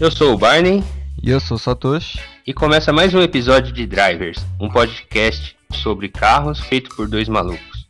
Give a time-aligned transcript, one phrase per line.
[0.00, 0.82] Eu sou o Barney
[1.22, 2.20] E eu sou o Satoshi.
[2.46, 7.86] e começa mais um episódio de Drivers, um podcast sobre carros feito por dois malucos.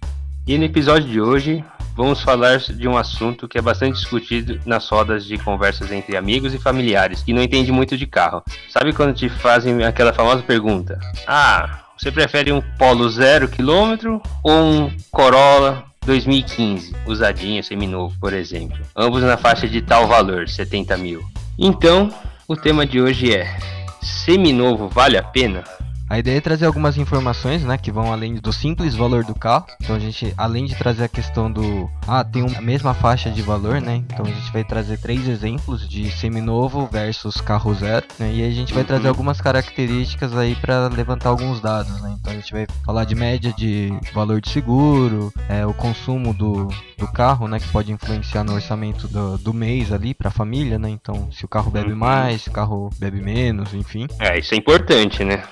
[0.47, 1.65] E no episódio de hoje
[1.97, 6.55] vamos falar de um assunto que é bastante discutido nas rodas de conversas entre amigos
[6.55, 8.43] e familiares que não entendem muito de carro.
[8.71, 10.99] Sabe quando te fazem aquela famosa pergunta?
[11.27, 18.79] Ah, você prefere um Polo zero quilômetro ou um Corolla 2015, usadinho, seminovo, por exemplo.
[18.95, 21.25] Ambos na faixa de tal valor, 70 mil.
[21.59, 22.11] Então,
[22.47, 23.57] o tema de hoje é:
[24.03, 25.65] seminovo vale a pena?
[26.09, 29.67] A ideia é trazer algumas informações, né, que vão além do simples valor do carro.
[29.83, 33.29] Então a gente, além de trazer a questão do, ah, tem um- a mesma faixa
[33.29, 33.97] de valor, né?
[34.09, 38.31] Então a gente vai trazer três exemplos de seminovo versus carro zero, né?
[38.33, 42.15] E aí a gente vai trazer algumas características aí para levantar alguns dados, né?
[42.21, 46.69] Então a gente vai falar de média de valor de seguro, é, o consumo do,
[46.99, 50.79] do carro, né, que pode influenciar no orçamento do, do mês ali para a família,
[50.79, 50.89] né?
[50.89, 51.99] Então se o carro bebe Uhum.
[51.99, 54.07] mais, se o carro bebe menos, enfim.
[54.21, 55.43] É, isso é importante, né?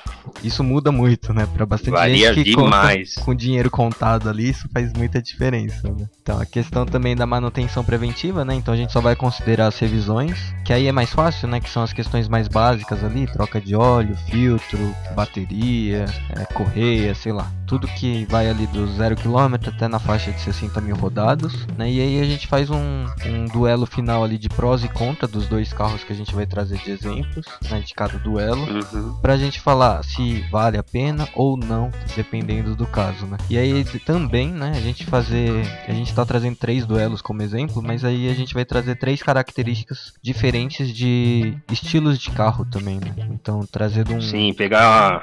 [0.45, 1.47] Isso muda muito, né?
[1.55, 3.15] Pra bastante Varia gente que conta demais.
[3.17, 6.07] com dinheiro contado ali, isso faz muita diferença, né?
[6.23, 8.55] Então, a questão também da manutenção preventiva, né?
[8.55, 11.61] Então, a gente só vai considerar as revisões, que aí é mais fácil, né?
[11.61, 17.33] Que são as questões mais básicas ali, troca de óleo, filtro, bateria, é, correia, sei
[17.33, 17.51] lá.
[17.67, 21.91] Tudo que vai ali do 0 km até na faixa de 60 mil rodados, né?
[21.91, 25.47] E aí a gente faz um, um duelo final ali de prós e contra dos
[25.47, 27.81] dois carros que a gente vai trazer de exemplos, né?
[27.81, 29.15] De cada duelo Uhum.
[29.21, 33.37] pra gente falar se vale a pena ou não, dependendo do caso, né?
[33.49, 37.83] E aí também, né, a gente fazer, a gente tá trazendo três duelos como exemplo,
[37.83, 43.15] mas aí a gente vai trazer três características diferentes de estilos de carro também, né?
[43.31, 45.23] Então trazer de um Sim, pegar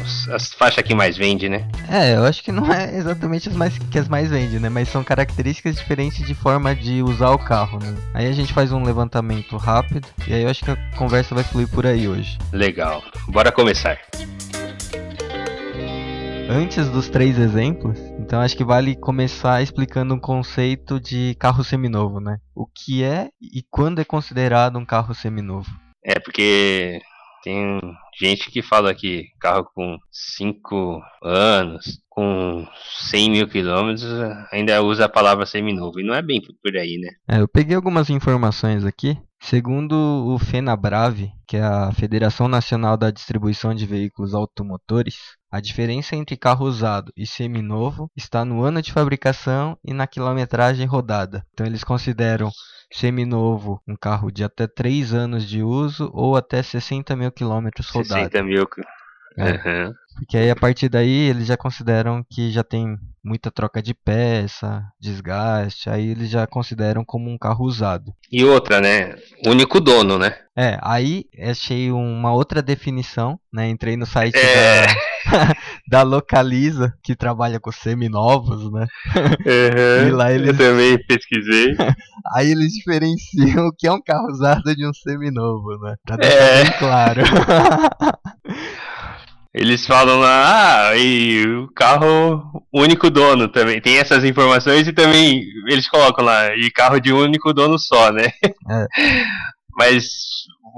[0.00, 1.68] os- as faixas que mais vende, né?
[1.88, 4.68] É, eu acho que não é exatamente as mais que as mais vendem, né?
[4.68, 7.94] Mas são características diferentes de forma de usar o carro, né?
[8.14, 11.44] Aí a gente faz um levantamento rápido e aí eu acho que a conversa vai
[11.44, 12.38] fluir por aí hoje.
[12.52, 13.02] Legal.
[13.28, 13.98] Bora começar.
[16.48, 22.20] Antes dos três exemplos, então acho que vale começar explicando um conceito de carro seminovo,
[22.20, 22.38] né?
[22.54, 25.68] O que é e quando é considerado um carro seminovo.
[26.04, 27.00] É, porque
[27.42, 27.80] tem
[28.18, 32.66] gente que fala que carro com 5 anos, com
[33.10, 34.04] 100 mil quilômetros,
[34.52, 36.00] ainda usa a palavra seminovo.
[36.00, 37.10] E não é bem por aí, né?
[37.28, 39.18] É, eu peguei algumas informações aqui.
[39.48, 39.94] Segundo
[40.26, 46.36] o FenaBrave, que é a Federação Nacional da Distribuição de Veículos Automotores, a diferença entre
[46.36, 51.46] carro usado e seminovo está no ano de fabricação e na quilometragem rodada.
[51.52, 52.50] Então eles consideram
[52.92, 58.24] seminovo um carro de até 3 anos de uso ou até 60 mil quilômetros rodados.
[58.24, 58.66] 60 mil.
[59.38, 59.50] É.
[59.50, 59.94] Aham.
[60.16, 64.82] Porque aí a partir daí eles já consideram que já tem muita troca de peça,
[65.00, 68.12] desgaste, aí eles já consideram como um carro usado.
[68.32, 69.14] E outra, né?
[69.46, 70.34] Único dono, né?
[70.56, 73.68] É, aí achei uma outra definição, né?
[73.68, 74.86] Entrei no site É.
[74.86, 74.86] da,
[75.90, 78.86] da Localiza, que trabalha com seminovos, né?
[79.16, 80.08] Aham.
[80.08, 81.74] E lá eles- Eu também pesquisei.
[82.34, 85.94] Aí eles diferenciam o que é um carro usado de um seminovo, né?
[86.04, 86.62] Pra deixar É.
[86.64, 87.22] bem claro.
[89.56, 93.80] Eles falam lá, ah, e o carro único dono também.
[93.80, 98.26] Tem essas informações e também eles colocam lá, e carro de único dono só, né?
[98.44, 98.86] É.
[99.74, 100.04] Mas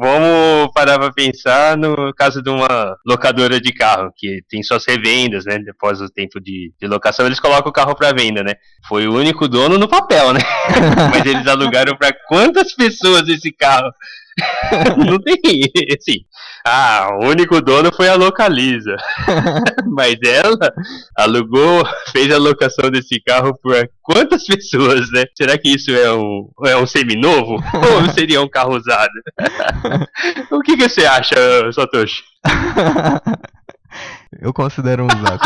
[0.01, 5.45] vamos parar pra pensar no caso de uma locadora de carro, que tem suas revendas,
[5.45, 5.59] né?
[5.59, 8.55] Depois do tempo de, de locação, eles colocam o carro pra venda, né?
[8.89, 10.41] Foi o único dono no papel, né?
[11.11, 13.91] Mas eles alugaram pra quantas pessoas esse carro?
[15.05, 15.63] Não tem,
[15.99, 16.21] assim.
[16.67, 18.97] Ah, o único dono foi a Localiza.
[19.87, 20.73] Mas ela
[21.17, 25.25] alugou, fez a locação desse carro por quantas pessoas, né?
[25.37, 27.57] Será que isso é um, é um seminovo?
[27.75, 29.13] Ou seria um carro usado?
[30.51, 31.37] o que, que você acha,
[31.73, 32.23] Satoshi?
[34.41, 35.41] Eu considero um usado.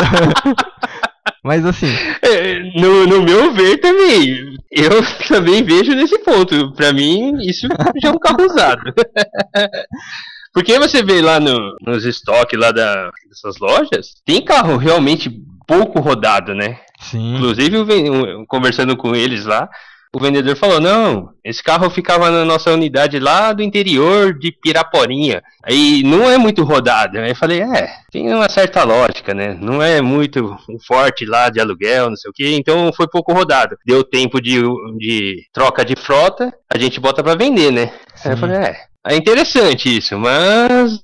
[1.44, 4.56] Mas assim, É, No, no meu ver também.
[4.70, 6.72] Eu também vejo nesse ponto.
[6.72, 7.66] Pra mim, isso
[8.00, 8.82] já é um carro usado.
[10.52, 15.31] Porque você vê lá no, nos estoques lá da, dessas lojas, tem carro realmente
[15.66, 16.78] pouco rodado, né?
[17.02, 17.34] sim.
[17.37, 17.78] Inclusive,
[18.46, 19.69] conversando com eles lá,
[20.14, 25.43] o vendedor falou: não, esse carro ficava na nossa unidade lá do interior de Piraporinha.
[25.64, 27.19] Aí não é muito rodado.
[27.19, 29.56] Aí eu falei: é, tem uma certa lógica, né?
[29.60, 30.56] Não é muito
[30.87, 33.76] forte lá de aluguel, não sei o que, então foi pouco rodado.
[33.87, 34.60] Deu tempo de,
[34.99, 37.93] de troca de frota, a gente bota pra vender, né?
[38.25, 38.40] Aí eu Sim.
[38.40, 38.91] falei: é.
[39.04, 41.00] É interessante isso, mas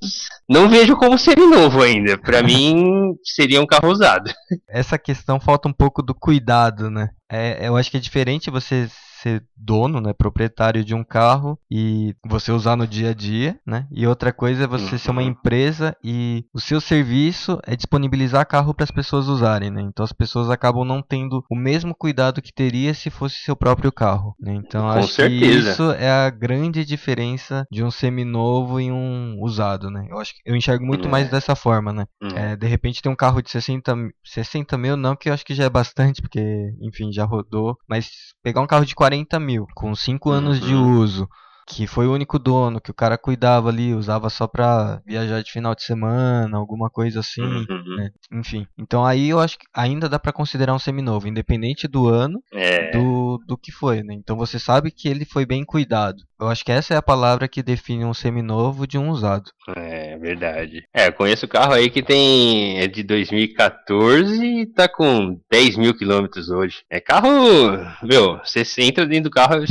[0.49, 2.17] não vejo como seminovo ainda.
[2.17, 4.31] Pra mim, seria um carro usado.
[4.69, 7.09] essa questão falta um pouco do cuidado, né?
[7.29, 8.89] É, eu acho que é diferente você
[9.21, 13.87] ser dono, né, proprietário de um carro e você usar no dia a dia, né?
[13.91, 15.29] E outra coisa é você ser uma uhum.
[15.29, 19.81] empresa e o seu serviço é disponibilizar carro para as pessoas usarem, né?
[19.81, 23.91] Então as pessoas acabam não tendo o mesmo cuidado que teria se fosse seu próprio
[23.91, 24.53] carro, né?
[24.53, 25.39] Então Com acho certeza.
[25.39, 30.07] que isso é a grande diferença de um seminovo e um usado, né?
[30.09, 31.11] Eu acho que eu enxergo muito é.
[31.11, 32.05] mais dessa forma, né?
[32.23, 32.51] É.
[32.51, 33.93] É, de repente tem um carro de 60,
[34.23, 36.39] 60 mil, não que eu acho que já é bastante, porque
[36.81, 38.09] enfim já rodou, mas
[38.41, 39.08] pegar um carro de 40
[39.39, 40.67] mil com 5 anos uhum.
[40.67, 41.29] de uso
[41.69, 45.51] que foi o único dono, que o cara cuidava ali, usava só pra viajar de
[45.51, 47.95] final de semana, alguma coisa assim, uhum.
[47.95, 48.09] né?
[48.33, 48.65] Enfim.
[48.75, 52.89] Então aí eu acho que ainda dá para considerar um seminovo, independente do ano, é.
[52.91, 54.15] do, do que foi, né?
[54.15, 56.23] Então você sabe que ele foi bem cuidado.
[56.41, 59.51] Eu acho que essa é a palavra que define um seminovo de um usado.
[59.75, 60.83] É, verdade.
[60.93, 62.79] É, eu conheço carro aí que tem.
[62.79, 66.83] é de 2014 e tá com 10 mil quilômetros hoje.
[66.89, 67.29] É carro.
[68.01, 69.61] Meu, você entra dentro do carro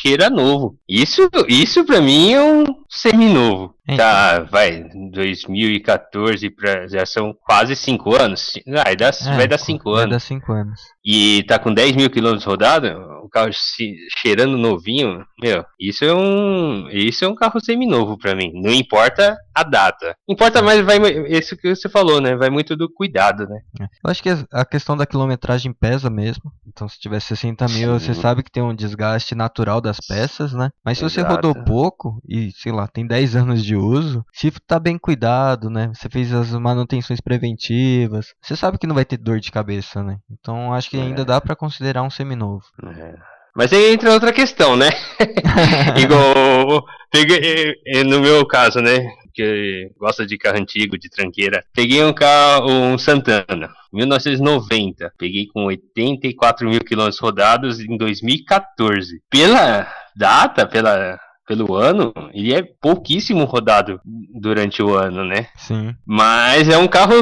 [0.00, 0.76] cheira novo.
[0.88, 3.74] Isso, isso pra mim é um seminovo.
[3.88, 3.96] É.
[3.96, 8.52] Tá, vai, 2014 pra, já são quase 5 anos.
[8.66, 10.00] Vai dar 5 é, vai dar cinco anos.
[10.00, 10.80] Vai dar 5 anos.
[11.04, 12.88] E tá com 10 mil quilômetros rodado,
[13.24, 16.88] o carro se, cheirando novinho, meu, isso é um.
[16.90, 18.52] Isso é um carro seminovo pra mim.
[18.54, 20.14] Não importa a data.
[20.28, 20.98] Importa mais, vai,
[21.28, 22.36] isso que você falou, né?
[22.36, 23.60] Vai muito do cuidado, né?
[23.80, 23.84] É.
[23.84, 26.52] Eu acho que a questão da quilometragem pesa mesmo.
[26.66, 28.06] Então, se tiver 60 mil, Sim.
[28.06, 30.70] você sabe que tem um desgaste natural das peças, né?
[30.84, 31.28] Mas se Exato.
[31.28, 35.68] você rodou pouco e, sei lá, tem 10 anos de uso, se tá bem cuidado,
[35.70, 35.90] né?
[35.94, 40.18] Você fez as manutenções preventivas, você sabe que não vai ter dor de cabeça, né?
[40.30, 41.02] Então, acho que é.
[41.02, 42.64] ainda dá para considerar um seminovo.
[42.84, 43.14] É.
[43.54, 44.88] Mas aí entra outra questão, né?
[46.00, 47.74] Igual peguei,
[48.04, 49.00] no meu caso, né?
[49.34, 51.62] Que gosta de carro antigo, de tranqueira.
[51.74, 55.12] Peguei um carro, um Santana, 1990.
[55.18, 59.20] Peguei com 84 mil quilômetros rodados em 2014.
[59.30, 59.86] Pela
[60.16, 64.00] data, pela pelo ano, ele é pouquíssimo rodado
[64.40, 65.48] durante o ano, né?
[65.56, 65.94] Sim.
[66.06, 67.14] Mas é um carro,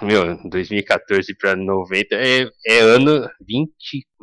[0.00, 3.72] meu, 2014 para 90 é, é ano 20,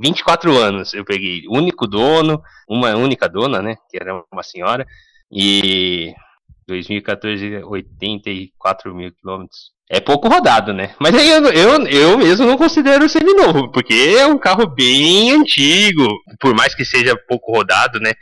[0.02, 0.94] 24 anos.
[0.94, 3.76] Eu peguei único dono, uma única dona, né?
[3.90, 4.86] Que era uma senhora,
[5.32, 6.14] e
[6.68, 9.72] 2014, 84 mil quilômetros.
[9.92, 10.94] É pouco rodado, né?
[11.00, 16.08] Mas aí eu, eu, eu mesmo não considero semi-novo, porque é um carro bem antigo.
[16.40, 18.14] Por mais que seja pouco rodado, né?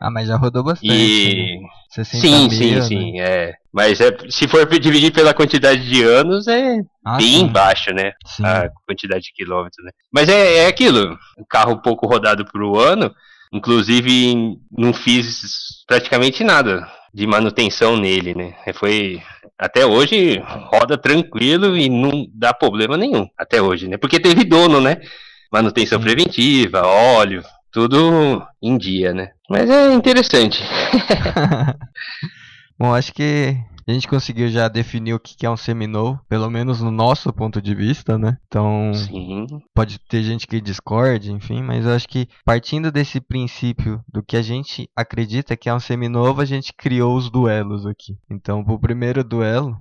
[0.00, 0.92] Ah, mas já rodou bastante.
[0.92, 1.60] E...
[1.60, 2.04] Né?
[2.04, 2.80] Sim, sim, né?
[2.82, 3.54] sim, é.
[3.72, 7.48] Mas é, se for dividir pela quantidade de anos, é ah, bem sim.
[7.48, 8.12] baixo, né?
[8.24, 8.44] Sim.
[8.44, 9.90] A quantidade de quilômetros, né?
[10.12, 13.12] Mas é, é aquilo, um carro pouco rodado por ano,
[13.52, 18.54] inclusive não fiz praticamente nada de manutenção nele, né?
[18.74, 19.20] Foi
[19.58, 20.40] até hoje
[20.72, 23.96] roda tranquilo e não dá problema nenhum até hoje, né?
[23.96, 25.00] Porque teve dono, né?
[25.50, 27.42] Manutenção preventiva, óleo,
[27.72, 29.30] tudo em dia, né?
[29.48, 30.62] Mas é interessante.
[32.78, 33.56] Bom, acho que
[33.88, 37.60] a gente conseguiu já definir o que é um seminovo, pelo menos no nosso ponto
[37.60, 38.36] de vista, né?
[38.46, 39.46] Então, Sim.
[39.74, 44.36] pode ter gente que discorde, enfim, mas eu acho que partindo desse princípio do que
[44.36, 48.14] a gente acredita que é um seminovo, a gente criou os duelos aqui.
[48.30, 49.74] Então, pro primeiro duelo,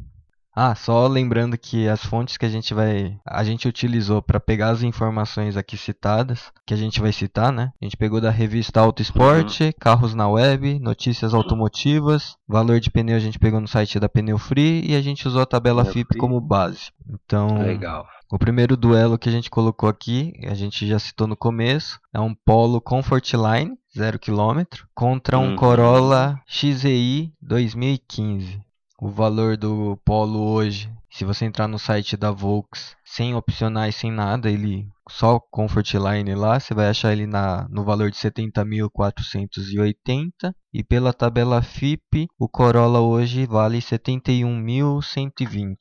[0.59, 4.69] ah, só lembrando que as fontes que a gente vai, a gente utilizou para pegar
[4.69, 7.71] as informações aqui citadas, que a gente vai citar, né?
[7.79, 9.71] A gente pegou da revista Auto Esporte, uhum.
[9.79, 14.39] Carros na Web, Notícias Automotivas, valor de pneu a gente pegou no site da Pneu
[14.39, 16.19] Free e a gente usou a tabela Pneu FIP Free.
[16.19, 16.91] como base.
[17.07, 18.07] Então, legal.
[18.31, 22.19] O primeiro duelo que a gente colocou aqui, a gente já citou no começo, é
[22.19, 24.63] um Polo Comfort Line 0 km
[24.95, 25.55] contra um uhum.
[25.55, 28.65] Corolla XEI 2015
[28.99, 34.11] o valor do Polo hoje, se você entrar no site da Volks, sem opcionais, sem
[34.11, 40.53] nada, ele só Comfort Line lá, você vai achar ele na, no valor de 70.480
[40.73, 45.77] e pela tabela FIP, o Corolla hoje vale 71.120.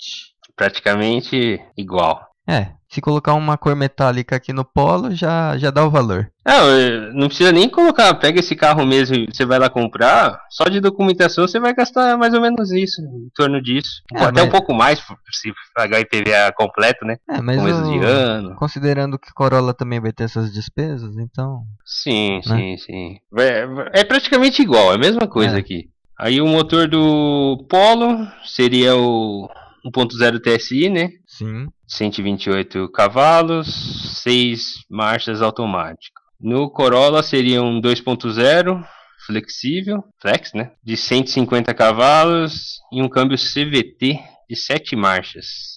[0.54, 2.35] Praticamente igual.
[2.48, 6.30] É, se colocar uma cor metálica aqui no polo, já, já dá o valor.
[6.46, 10.64] Não, não precisa nem colocar, pega esse carro mesmo e você vai lá comprar, só
[10.64, 14.02] de documentação você vai gastar mais ou menos isso, em torno disso.
[14.14, 14.44] É, Até mas...
[14.44, 15.00] um pouco mais,
[15.32, 17.16] se pagar IPVA completo, né?
[17.28, 18.54] É, mas Começo de ano.
[18.54, 21.64] considerando que Corolla também vai ter essas despesas, então...
[21.84, 22.56] Sim, né?
[22.56, 23.18] sim, sim.
[23.36, 25.58] É, é, praticamente igual, é a mesma coisa é.
[25.58, 25.90] aqui.
[26.18, 29.48] Aí o motor do Polo seria o
[29.86, 31.10] 1.0 TSI, né?
[31.26, 31.66] Sim.
[31.86, 36.20] 128 cavalos, 6 marchas automático.
[36.40, 38.84] No Corolla seria um 2.0
[39.26, 40.72] flexível, flex, né?
[40.82, 45.76] De 150 cavalos e um câmbio CVT de 7 marchas.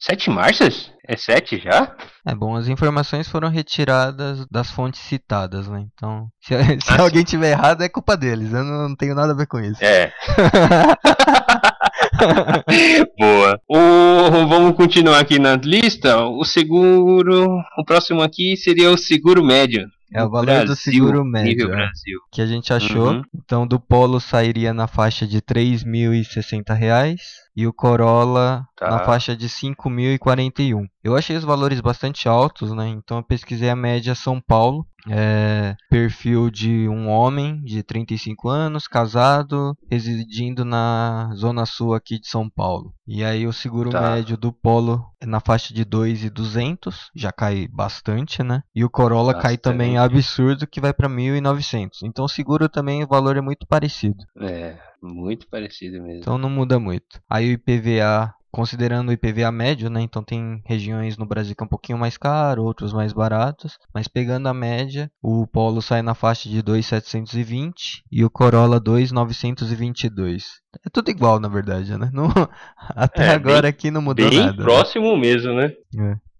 [0.00, 0.92] Sete marchas?
[1.04, 1.96] É sete já?
[2.24, 5.86] É bom, as informações foram retiradas das fontes citadas, né?
[5.92, 8.52] Então, se, se Ah, alguém tiver errado, é culpa deles.
[8.52, 9.82] Eu não, não tenho nada a ver com isso.
[9.84, 10.12] É.
[13.18, 13.60] Boa.
[13.68, 16.18] O, vamos continuar aqui na lista.
[16.24, 17.58] O seguro.
[17.76, 19.86] O próximo aqui seria o seguro médio.
[20.12, 22.18] É o valor do Brasil, seguro nível médio é, Brasil.
[22.32, 23.12] que a gente achou.
[23.12, 23.22] Uhum.
[23.34, 27.20] Então, do Polo sairia na faixa de 3.060 reais
[27.58, 28.88] e o Corolla Tá.
[28.88, 30.86] na faixa de R$ 5.041.
[31.02, 32.86] Eu achei os valores bastante altos, né?
[32.88, 34.86] Então, eu pesquisei a média São Paulo.
[35.10, 42.28] É, perfil de um homem de 35 anos, casado, residindo na zona sul aqui de
[42.28, 42.92] São Paulo.
[43.06, 44.00] E aí o seguro Tá.
[44.02, 48.62] médio do Polo é na faixa de 2.200, já cai bastante, né?
[48.74, 52.00] E o Corolla cai também absurdo, que vai para 1.900.
[52.04, 54.18] Então o seguro também, o valor é muito parecido.
[54.40, 56.20] É, muito parecido mesmo.
[56.20, 57.20] Então não muda muito.
[57.28, 60.00] Aí o IPVA, considerando o IPVA médio, né?
[60.00, 63.78] Então tem regiões no Brasil que é um pouquinho mais caro, outros mais baratos.
[63.94, 70.42] Mas pegando a média, o Polo sai na faixa de 2.720 e o Corolla 2.922.
[70.84, 72.10] É tudo igual, na verdade, né?
[72.12, 72.28] Não-
[72.94, 74.52] até É, agora aqui não mudou Bem nada.
[74.56, 74.62] né?
[74.64, 75.72] próximo mesmo, né?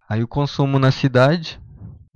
[0.08, 1.60] Aí o consumo na cidade,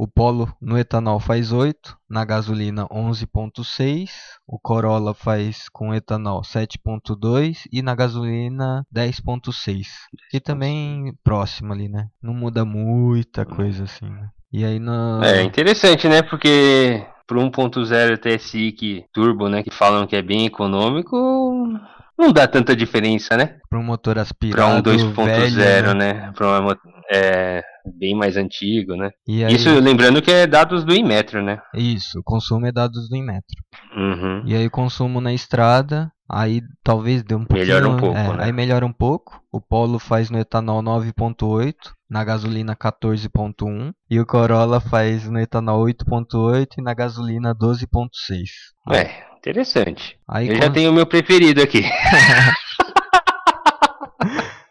[0.03, 4.11] o Polo no etanol faz 8, na gasolina 11.6,
[4.45, 9.87] o Corolla faz com etanol 7.2 e na gasolina 10.6.
[10.35, 12.09] E também próximo ali, né?
[12.21, 14.29] Não muda muita coisa assim, né?
[14.53, 16.21] E aí no É interessante, né?
[16.21, 21.17] Porque pro 1.0 TSI que turbo, né, que falam que é bem econômico,
[22.23, 23.59] não dá tanta diferença, né?
[23.73, 26.13] para um motor aspirado um 2.0, velho, né?
[26.13, 26.33] né?
[26.37, 26.79] Pra uma,
[27.11, 27.63] é
[27.99, 29.11] bem mais antigo, né?
[29.27, 31.59] Isso lembrando que é dados do Inmetro, né?
[31.75, 33.57] isso, o consumo é dados do Inmetro.
[33.97, 34.43] Uhum.
[34.45, 37.67] E aí o consumo na estrada, aí talvez dê um pouquinho...
[37.67, 38.45] Melhora um pouco, é, né?
[38.45, 39.41] Aí melhora um pouco.
[39.51, 41.75] O Polo faz no etanol 9.8,
[42.11, 48.49] na gasolina 14.1 e o Corolla faz no etanol 8.8 e na gasolina 12.6.
[48.95, 50.17] É, interessante.
[50.27, 51.83] Aí, Eu já tenho o meu preferido aqui.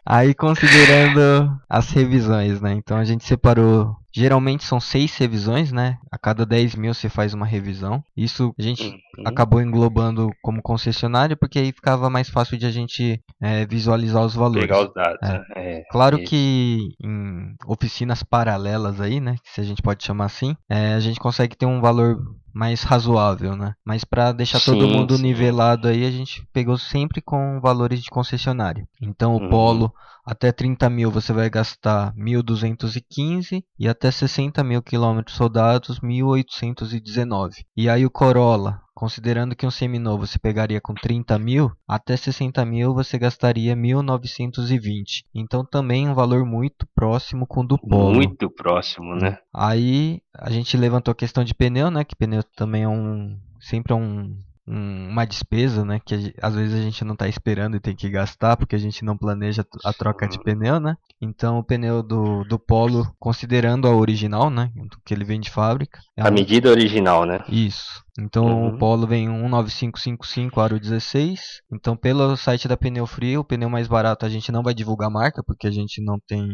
[0.04, 2.72] aí considerando as revisões, né?
[2.72, 3.94] Então a gente separou...
[4.14, 5.96] Geralmente são seis revisões, né?
[6.10, 8.02] A cada 10 mil você faz uma revisão.
[8.16, 8.82] Isso a gente
[9.18, 9.24] Uhum.
[9.26, 14.34] acabou englobando como concessionário, porque aí ficava mais fácil de a gente eh, visualizar os
[14.34, 14.62] valores.
[14.68, 15.18] Pegar os dados.
[15.22, 15.32] É.
[15.32, 15.44] né?
[15.56, 20.94] É, Claro que em oficinas paralelas aí, né, se a gente pode chamar assim, é,
[20.94, 22.18] a gente consegue ter um valor
[22.54, 23.72] mais razoável, né?
[23.84, 25.22] Mas para deixar todo Sim, mundo sim.
[25.22, 28.86] nivelado aí, a gente pegou sempre com valores de concessionário.
[29.00, 29.48] Então o Uhum.
[29.48, 29.92] Polo
[30.24, 37.64] até 30 mil você vai gastar 1.215 e até 60 mil quilômetros rodados 1.819.
[37.76, 42.64] E aí o Corolla Considerando que um seminovo você pegaria com 30 mil, até 60
[42.64, 45.24] mil você gastaria 1.920.
[45.34, 48.14] Então também um valor muito próximo com o do Polo.
[48.14, 49.38] Muito próximo, né?
[49.52, 52.04] Aí a gente levantou a questão de pneu, né?
[52.04, 54.36] Que pneu também é um sempre é um,
[54.66, 56.00] um- uma despesa, né?
[56.04, 59.04] Que às vezes a gente não está esperando e tem que gastar porque a gente
[59.04, 60.96] não planeja a troca de pneu, né?
[61.20, 64.70] Então o pneu do, do Polo, considerando a original, né?
[65.04, 67.40] Que ele vem de fábrica, é A um- medida original, né?
[67.48, 68.02] isso.
[68.18, 68.74] Então Uhum.
[68.74, 71.40] o Polo vem 19555 aro 16.
[71.72, 75.08] Então pelo site da Pneu Frio, o pneu mais barato a gente não vai divulgar
[75.08, 76.46] a marca porque a gente não tem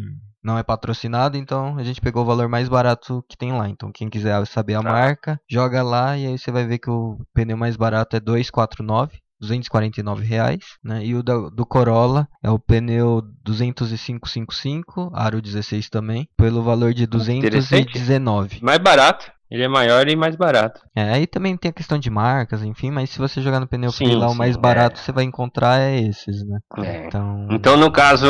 [0.43, 3.69] não é patrocinado, então a gente pegou o valor mais barato que tem lá.
[3.69, 4.91] Então quem quiser saber a Tá.
[4.93, 9.19] marca, joga lá e aí você vai ver que o pneu mais barato é 249
[9.41, 11.05] 249 reais, né?
[11.05, 17.05] E o da- do Corolla é o pneu 20555, aro 16 também, pelo valor de
[17.05, 17.93] Interessante.
[17.93, 18.59] 219.
[18.63, 19.31] Mais barato.
[19.51, 20.81] Ele é maior e mais barato.
[20.95, 23.91] É, aí também tem a questão de marcas, enfim, mas se você jogar no pneu
[23.91, 24.59] Sim, free lá, o sim, mais é.
[24.59, 26.59] barato você vai encontrar é esses, né?
[26.79, 27.07] É.
[27.07, 28.27] Então, Então, no caso,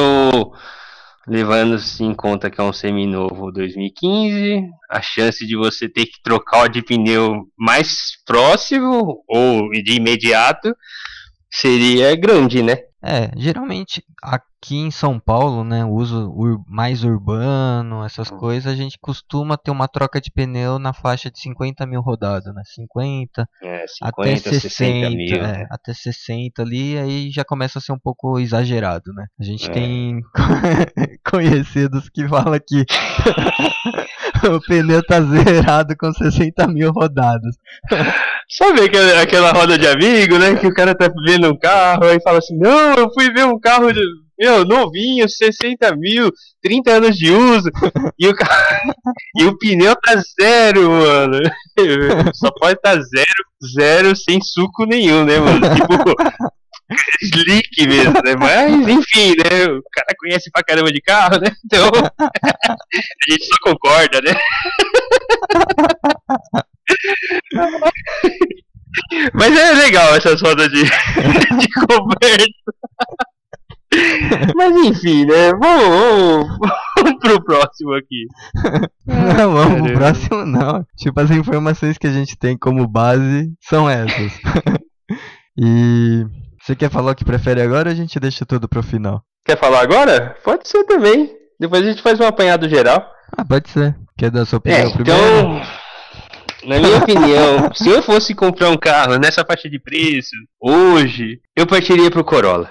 [1.26, 6.66] levando-se em conta que é um seminovo 2015, a chance de você ter que trocar
[6.66, 10.74] o de pneu mais próximo ou de imediato
[11.50, 12.78] seria grande, né?
[13.02, 18.36] É, geralmente aqui em São Paulo, né, o uso ur- mais urbano, essas Hum.
[18.38, 22.52] coisas, a gente costuma ter uma troca de pneu na faixa de 50 mil rodadas,
[22.54, 22.62] né?
[22.64, 25.36] 50 É, 50, até 60, 60 mil.
[25.36, 25.66] é, né?
[25.70, 29.26] até 60 ali, aí já começa a ser um pouco exagerado, né?
[29.38, 29.72] A gente É.
[29.72, 30.20] tem
[31.24, 32.84] conhecidos que falam que
[34.54, 37.56] o pneu tá zerado com 60 mil rodadas.
[38.50, 40.54] Sabe aquela, aquela roda de amigo, né?
[40.56, 43.58] Que o cara tá vendo um carro aí fala assim: Não, eu fui ver um
[43.58, 44.00] carro de,
[44.38, 46.30] meu, novinho, 60 mil,
[46.62, 47.70] 30 anos de uso,
[48.18, 48.32] e o,
[49.36, 51.40] e o pneu tá zero, mano.
[52.34, 55.60] Só pode tá zero, zero, sem suco nenhum, né, mano?
[55.74, 56.14] Tipo,
[57.20, 58.34] slick mesmo, né?
[58.38, 59.64] Mas, enfim, né?
[59.66, 61.50] O cara conhece pra caramba de carro, né?
[61.64, 64.32] Então, a gente só concorda, né?
[69.34, 70.82] Mas é legal essas rodas de,
[71.58, 72.48] de conversa.
[74.54, 75.50] Mas enfim, né?
[75.52, 76.58] Vamos, vamos,
[76.96, 78.26] vamos pro próximo aqui.
[79.06, 80.84] Não, vamos pro próximo não.
[80.96, 84.32] Tipo, as informações que a gente tem como base são essas.
[85.56, 86.24] e
[86.62, 89.22] você quer falar o que prefere agora ou a gente deixa tudo pro final?
[89.44, 90.36] Quer falar agora?
[90.44, 91.30] Pode ser também.
[91.58, 93.04] Depois a gente faz um apanhado geral.
[93.36, 93.96] Ah, pode ser.
[94.16, 95.18] Quer dar sua opinião É, primeiro?
[95.38, 95.62] então,
[96.64, 101.66] na minha opinião, se eu fosse comprar um carro nessa faixa de preço, hoje, eu
[101.66, 102.70] partiria pro Corolla.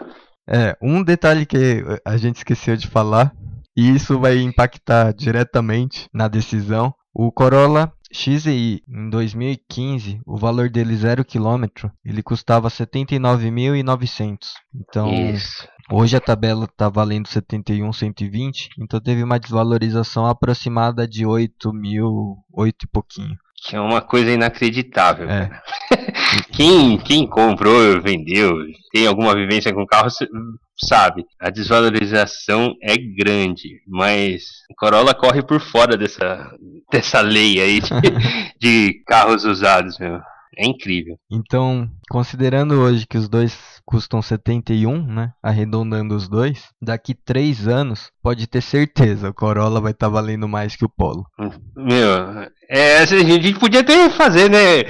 [0.49, 3.33] É, um detalhe que a gente esqueceu de falar,
[3.75, 6.93] e isso vai impactar diretamente na decisão.
[7.13, 14.37] O Corolla XEI em 2015, o valor dele 0 km, ele custava 79.900.
[14.73, 15.67] Então, Isso.
[15.91, 22.83] hoje a tabela está valendo 71.120, então teve uma desvalorização aproximada de 8 mil, 8
[22.83, 23.37] e pouquinho.
[23.63, 25.29] Que é uma coisa inacreditável.
[25.29, 25.49] É.
[26.51, 28.57] Quem, quem comprou, vendeu,
[28.91, 30.09] tem alguma vivência com carro,
[30.77, 31.25] sabe.
[31.39, 36.51] A desvalorização é grande, mas o Corolla corre por fora dessa,
[36.91, 37.89] dessa lei aí de,
[38.59, 40.19] de carros usados, meu.
[40.55, 41.17] É incrível.
[41.29, 45.31] Então, considerando hoje que os dois custam 71, né?
[45.41, 50.75] Arredondando os dois, daqui 3 anos, pode ter certeza, o Corolla vai estar valendo mais
[50.75, 51.25] que o Polo.
[51.75, 54.83] Meu, é, a gente podia até fazer, né?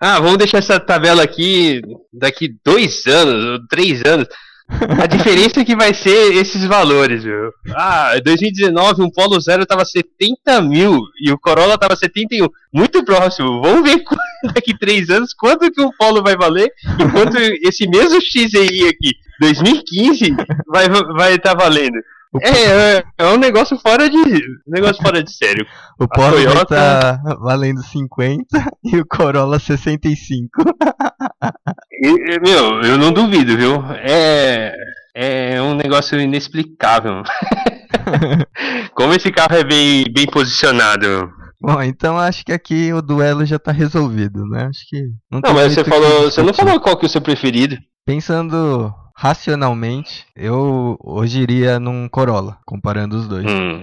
[0.00, 4.28] Ah, vamos deixar essa tabela aqui daqui dois anos, três anos.
[4.70, 7.50] A diferença é que vai ser esses valores, meu.
[7.74, 12.48] Ah, em 2019 um Polo Zero tava 70 mil e o Corolla tava 71.
[12.72, 13.62] Muito próximo.
[13.62, 14.16] Vamos ver qu-
[14.54, 16.70] daqui três anos quanto que o Polo vai valer
[17.00, 20.36] e quanto esse mesmo XEI aqui, 2015,
[20.68, 21.96] vai estar vai tá valendo.
[22.42, 22.50] É,
[22.98, 24.18] é, é um negócio fora de.
[24.18, 25.66] um negócio fora de sério.
[25.98, 28.44] o Polo vai Toyota- estar valendo 50
[28.84, 30.50] e o Corolla 65.
[32.00, 33.82] E- Meu, eu não duvido, viu?
[34.02, 34.72] É.
[35.14, 37.22] É um negócio inexplicável.
[38.94, 41.30] Como esse carro é bem, bem posicionado.
[41.60, 44.66] Bom, então acho que aqui o duelo já tá resolvido, né?
[44.66, 46.22] Acho que não, Não, mas você falou.
[46.30, 47.76] Você não falou qual que é o seu preferido.
[48.06, 53.44] Pensando racionalmente, eu hoje iria num Corolla, comparando os dois.
[53.44, 53.82] Hum.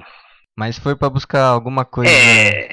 [0.58, 2.70] Mas se for pra buscar alguma coisa É.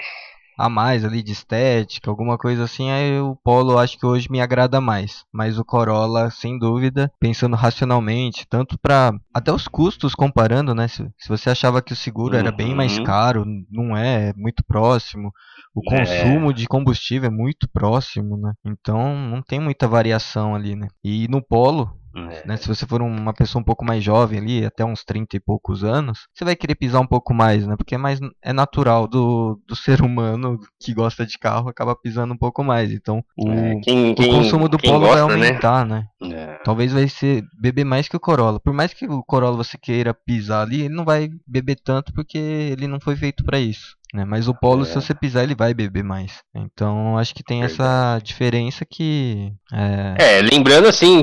[0.57, 4.41] a mais ali de estética, alguma coisa assim, aí o Polo acho que hoje me
[4.41, 5.25] agrada mais.
[5.33, 10.89] Mas o Corolla, sem dúvida, pensando racionalmente, tanto pra até os custos comparando, né?
[10.89, 13.05] Se, se você achava que o seguro era bem mais Uhum.
[13.05, 15.33] caro, não é, é muito próximo.
[15.75, 15.99] O É.
[15.99, 18.53] consumo de combustível é muito próximo, né?
[18.65, 20.89] Então não tem muita variação ali, né?
[21.03, 22.47] E no Polo, É.
[22.47, 22.57] né?
[22.59, 25.83] Se você for uma pessoa um pouco mais jovem ali, até uns 30 e poucos
[25.83, 27.75] anos, você vai querer pisar um pouco mais, né?
[27.75, 32.35] Porque é mais é natural do, do ser humano que gosta de carro acaba pisando
[32.35, 32.93] um pouco mais.
[32.93, 35.47] Então o, É, quem, o quem, consumo do Polo gosta, vai né?
[35.47, 36.05] aumentar, né?
[36.23, 36.59] É.
[36.65, 38.61] Talvez vai ser beber mais que o Corolla.
[38.61, 42.37] Por mais que o Corolla você queira pisar ali, ele não vai beber tanto porque
[42.37, 43.97] ele não foi feito para isso.
[44.13, 44.25] Né?
[44.27, 44.85] Mas o Polo, É.
[44.85, 46.41] se você pisar, ele vai beber mais.
[46.55, 51.23] Então acho que tem essa diferença que é, É, lembrando assim,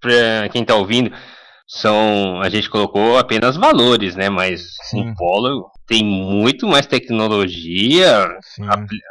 [0.00, 1.10] pra quem tá ouvindo,
[1.66, 2.40] são.
[2.42, 4.28] A gente colocou apenas valores, né?
[4.28, 5.10] Mas Sim.
[5.10, 8.28] o Polo tem muito mais tecnologia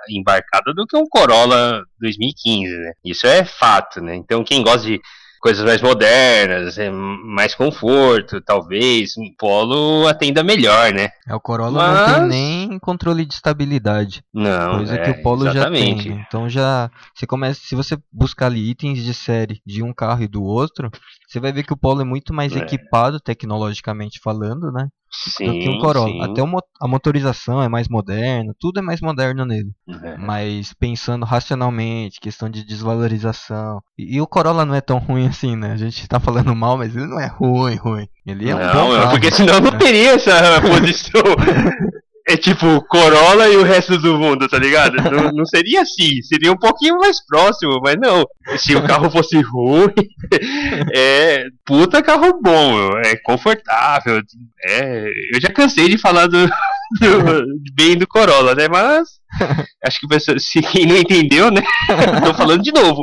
[0.10, 2.92] embarcada do que um Corolla 2015, né?
[3.04, 4.16] Isso é fato, né?
[4.16, 5.02] Então quem gosta de
[5.46, 11.10] coisas mais modernas, é, mais conforto, talvez um Polo atenda melhor, né?
[11.28, 15.22] É, o Corolla não tem Mas- nem controle de estabilidade, Não, coisa é, que o
[15.22, 16.04] Polo exatamente.
[16.10, 16.26] já tem.
[16.28, 20.28] Então já você começa, se você buscar ali itens de série de um carro e
[20.28, 20.90] do outro,
[21.36, 22.60] você vai ver que o Polo é muito mais É.
[22.60, 24.88] equipado tecnologicamente falando, né?
[25.12, 26.10] Sim, do que o Corolla.
[26.12, 26.22] sim.
[26.22, 26.48] Até o
[26.82, 29.70] a motorização é mais moderna, tudo é mais moderno nele.
[30.04, 30.18] É.
[30.18, 33.80] Mas pensando racionalmente, questão de desvalorização.
[33.98, 35.72] E, e o Corolla não é tão ruim assim, né?
[35.72, 38.08] A gente tá falando mal, mas ele não é ruim, ruim.
[38.26, 39.78] Ele é um não, bom é carro, porque senão não né?
[39.78, 41.22] teria essa posição.
[42.28, 44.96] É tipo Corolla e o resto do mundo, tá ligado?
[44.96, 48.26] Não, não seria assim, seria um pouquinho mais próximo, mas não.
[48.58, 49.94] Se o carro fosse ruim,
[50.96, 54.22] é puta carro bom, é confortável.
[54.64, 56.48] É, eu já cansei de falar do,
[57.00, 58.68] do- bem do Corolla, né?
[58.68, 59.08] Mas
[59.86, 61.62] acho que pessoa- se quem não entendeu, né?
[62.26, 63.02] Tô falando de novo.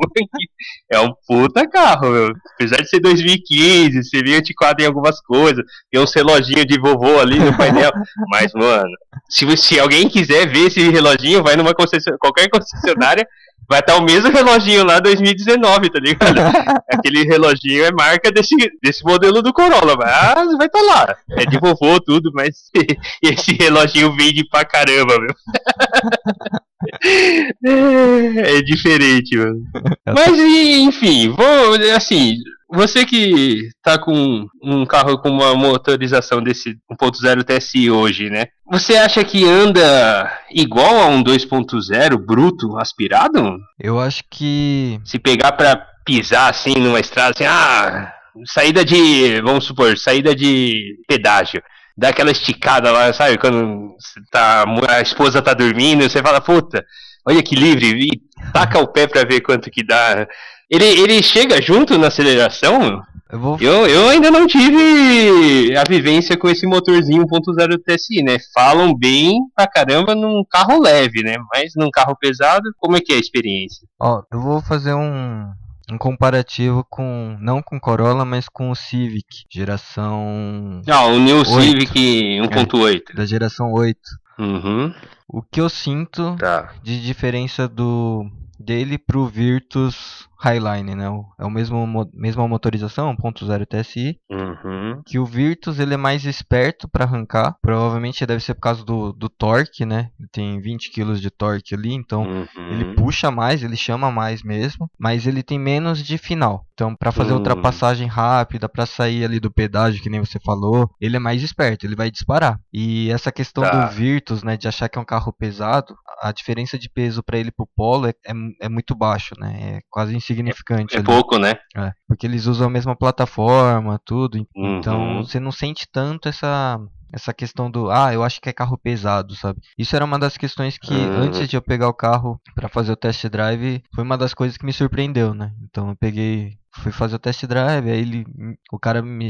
[0.90, 2.32] É um puta carro, meu.
[2.54, 7.20] Apesar de ser 2015, ser meio antiquado em algumas coisas, tem uns reloginhos de vovô
[7.20, 7.90] ali no painel.
[8.30, 8.90] Mas, mano,
[9.28, 13.26] se, se alguém quiser ver esse reloginho, vai numa concessionária, qualquer concessionária
[13.68, 16.38] vai estar o mesmo reloginho lá 2019, tá ligado?
[16.90, 21.16] Aquele reloginho é marca desse, desse modelo do Corolla, mas vai estar tá lá.
[21.30, 22.70] É de vovô tudo, mas
[23.22, 25.34] esse reloginho vende pra caramba, meu.
[27.04, 27.48] É,
[28.58, 29.62] é diferente, mano.
[30.06, 32.36] Mas enfim, vou assim,
[32.74, 38.46] você que tá com um carro com uma motorização desse 1.0 TSI hoje, né?
[38.70, 43.58] Você acha que anda igual a um 2.0 bruto aspirado?
[43.78, 48.12] Eu acho que se pegar para pisar assim numa estrada assim, ah,
[48.46, 51.62] saída de, vamos supor, saída de pedágio
[51.96, 53.38] dá aquela esticada lá, sabe?
[53.38, 53.94] Quando
[54.30, 56.84] tá, a esposa tá dormindo, você fala, puta,
[57.26, 58.20] olha que livre, e
[58.52, 60.26] taca o pé pra ver quanto que dá.
[60.70, 63.02] Ele, ele chega junto na aceleração?
[63.30, 63.58] Eu, vou...
[63.60, 68.36] eu, eu ainda não tive a vivência com esse motorzinho 1.0 TSI, né?
[68.54, 71.36] Falam bem pra caramba num carro leve, né?
[71.52, 73.86] Mas num carro pesado, como é que é a experiência?
[73.98, 75.50] Ó, eu vou fazer um,
[75.90, 81.48] um comparativo com não com Corolla, mas com o Civic, geração Ah, o New 8.
[81.50, 83.02] Civic 1.8.
[83.10, 83.98] É, da geração 8.
[84.38, 84.94] Uhum.
[85.28, 86.72] O que eu sinto tá.
[86.82, 88.26] de diferença do
[88.58, 91.06] dele pro Virtus Highline, né?
[91.38, 94.18] É o mesmo mesma motorização, 1.0 TSI.
[94.30, 95.02] Uhum.
[95.06, 97.56] Que o Virtus ele é mais esperto para arrancar.
[97.62, 100.10] Provavelmente deve ser por causa do, do torque, né?
[100.18, 102.68] Ele tem 20 kg de torque ali, então uhum.
[102.70, 106.66] ele puxa mais, ele chama mais mesmo, mas ele tem menos de final.
[106.74, 107.38] Então, para fazer uhum.
[107.38, 111.86] ultrapassagem rápida, para sair ali do pedágio, que nem você falou, ele é mais esperto,
[111.86, 112.58] ele vai disparar.
[112.72, 113.86] E essa questão tá.
[113.86, 117.36] do Virtus, né, de achar que é um carro pesado, a diferença de peso para
[117.36, 119.76] ele pro Polo é, é, é, muito baixo, né?
[119.76, 120.96] É quase insignificante.
[120.96, 121.58] É, é pouco, né?
[121.76, 124.46] É, porque eles usam a mesma plataforma, tudo.
[124.56, 124.78] Uhum.
[124.78, 126.80] Então você não sente tanto essa
[127.12, 129.60] essa questão do ah, eu acho que é carro pesado, sabe?
[129.78, 131.22] Isso era uma das questões que uhum.
[131.22, 134.56] antes de eu pegar o carro para fazer o test drive, foi uma das coisas
[134.56, 135.52] que me surpreendeu, né?
[135.62, 138.24] Então eu peguei fui fazer o test drive, aí ele,
[138.72, 139.28] o cara me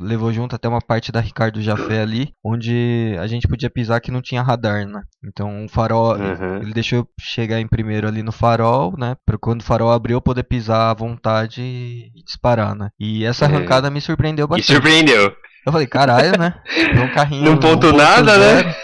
[0.00, 4.10] levou junto até uma parte da Ricardo Jafé ali, onde a gente podia pisar que
[4.10, 5.02] não tinha radar, né?
[5.24, 6.56] Então o farol, uhum.
[6.62, 9.16] ele deixou eu chegar em primeiro ali no farol, né?
[9.26, 12.88] Para quando o farol abriu eu poder pisar à vontade e disparar, né?
[12.98, 13.56] E essa uhum.
[13.56, 14.70] arrancada me surpreendeu bastante.
[14.70, 15.36] Me surpreendeu.
[15.68, 16.54] Eu falei, caralho, né?
[17.04, 17.44] um carrinho.
[17.44, 18.74] Não ponto nada, né?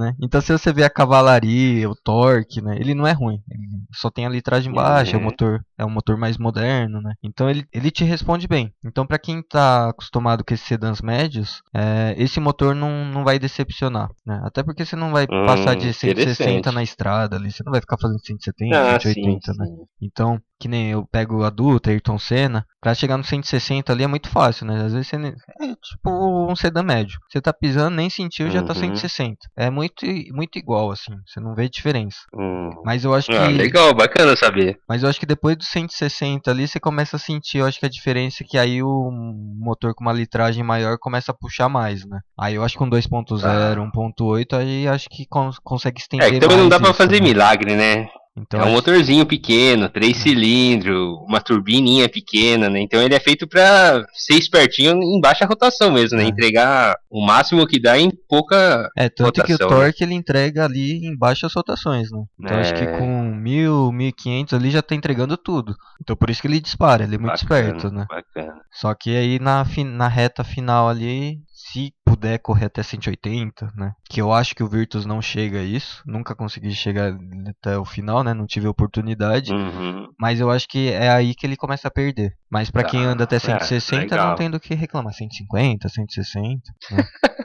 [0.00, 0.14] Né?
[0.18, 2.74] Então se você vê a cavalaria, o torque, né?
[2.80, 3.38] Ele não é ruim.
[3.50, 5.22] Ele só tem a litragem baixa, uhum.
[5.22, 7.12] o motor é um motor mais moderno, né?
[7.22, 8.72] Então ele, ele te responde bem.
[8.82, 13.38] Então para quem está acostumado com esses sedãs médios, é, esse motor não, não vai
[13.38, 14.40] decepcionar, né?
[14.42, 17.82] Até porque você não vai hum, passar de 160 na estrada ali, você não vai
[17.82, 19.66] ficar fazendo 170, ah, 180, sim, né?
[19.66, 19.84] Sim.
[20.00, 24.06] Então que nem eu pego a Dutra, Ayrton Senna, pra chegar no 160 ali é
[24.06, 24.84] muito fácil, né?
[24.84, 27.18] Às vezes você é tipo um sedã médio.
[27.30, 29.30] Você tá pisando, nem sentiu, já tá 160.
[29.30, 29.36] Uhum.
[29.56, 29.89] É muito,
[30.32, 31.12] muito igual, assim.
[31.26, 32.18] Você não vê diferença.
[32.34, 32.82] Uhum.
[32.84, 33.52] Mas eu acho ah, que.
[33.52, 34.78] legal, bacana saber.
[34.88, 37.86] Mas eu acho que depois do 160 ali, você começa a sentir, eu acho que
[37.86, 42.04] a diferença é que aí o motor com uma litragem maior começa a puxar mais,
[42.04, 42.20] né?
[42.38, 43.74] Aí eu acho que um 2.0, ah.
[43.76, 46.28] 1.8, aí acho que cons consegue estender.
[46.28, 47.28] É, que também não dá pra fazer né?
[47.28, 48.08] milagre, né?
[48.40, 50.20] Então, é um motorzinho pequeno, três é.
[50.20, 52.80] cilindros, uma turbininha pequena, né?
[52.80, 56.24] Então ele é feito para ser espertinho em baixa rotação mesmo, né?
[56.24, 56.26] É.
[56.28, 59.74] Entregar o máximo que dá em pouca É, tanto rotação, que o né?
[59.74, 60.06] torque né?
[60.06, 62.22] ele entrega ali em baixas rotações, né?
[62.38, 62.60] Então é...
[62.60, 62.98] acho que é.
[62.98, 65.74] com mil, mil quinhentos ali já tá entregando tudo.
[66.00, 68.06] Então por isso que ele dispara, ele é muito bacana, esperto, né?
[68.08, 68.60] Bacana.
[68.84, 73.94] Ó que aí na, na reta final ali se puder correr até 180, né?
[74.08, 76.02] Que eu acho que o Virtus não chega a isso.
[76.06, 77.16] Nunca consegui chegar
[77.48, 78.34] até o final, né?
[78.34, 79.52] Não tive oportunidade.
[79.52, 80.06] Uhum.
[80.20, 82.36] Mas eu acho que é aí que ele começa a perder.
[82.50, 85.14] Mas para quem anda até 160, é, não tem do que reclamar.
[85.14, 86.60] 150, 160.
[86.90, 87.04] Né?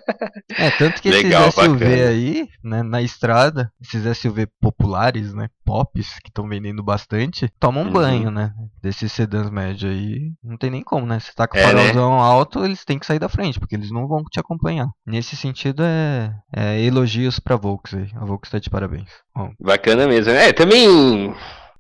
[0.58, 2.10] é, tanto que legal, esses SUV bacana.
[2.10, 5.48] aí, né, na estrada, esses SUV populares, né?
[5.64, 7.92] Pops, que estão vendendo bastante, tomam uhum.
[7.92, 8.52] banho, né?
[8.82, 10.32] Desses sedãs médios aí.
[10.44, 11.20] Não tem nem como, né?
[11.20, 12.24] Você tá com o é, farolzão né?
[12.24, 14.88] alto, eles têm que sair da frente, porque eles não vão te acompanhar.
[15.06, 18.10] Nesse sentido, é, é elogios pra Volks aí.
[18.16, 19.10] A Volks tá de parabéns.
[19.36, 19.52] Bom.
[19.60, 20.32] Bacana mesmo.
[20.32, 21.32] É, também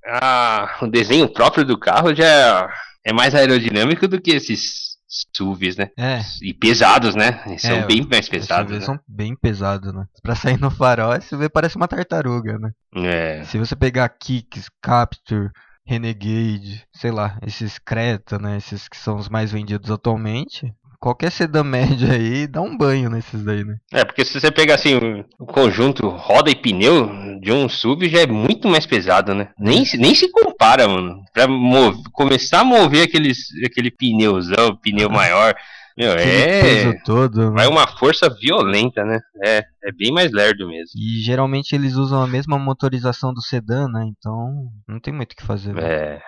[0.05, 2.69] a, o desenho próprio do carro já
[3.06, 5.89] é mais aerodinâmico do que esses SUVs, né?
[5.98, 6.20] É.
[6.41, 7.41] E pesados, né?
[7.46, 8.74] Eles é, são bem mais pesados.
[8.74, 8.82] Né?
[8.82, 10.06] são bem pesados, né?
[10.22, 12.72] Pra sair no farol, SUV parece uma tartaruga, né?
[12.96, 13.44] É.
[13.46, 15.52] Se você pegar Kicks, Capture,
[15.86, 18.58] Renegade, sei lá, esses Creta, né?
[18.58, 20.74] Esses que são os mais vendidos atualmente,
[21.06, 23.76] qualquer sedã média aí dá um banho nesses daí, né?
[23.94, 24.96] É, porque se você pegar assim
[25.39, 29.50] o conjunto roda e pneu de um sub já é muito mais pesado, né?
[29.60, 31.22] Nem, nem se compara, mano.
[31.32, 35.54] Pra mover, começar a mover aqueles, aquele pneuzão, pneu maior,
[35.96, 36.62] Meu, é.
[36.63, 37.52] peso todo.
[37.52, 37.72] Vai né?
[37.72, 39.20] uma força violenta, né?
[39.44, 40.89] É, é bem mais lerdo mesmo.
[40.98, 44.08] E geralmente eles usam a mesma motorização do sedã, né?
[44.18, 45.72] Então não tem muito o que fazer.
[45.72, 45.84] né?
[45.84, 46.20] É.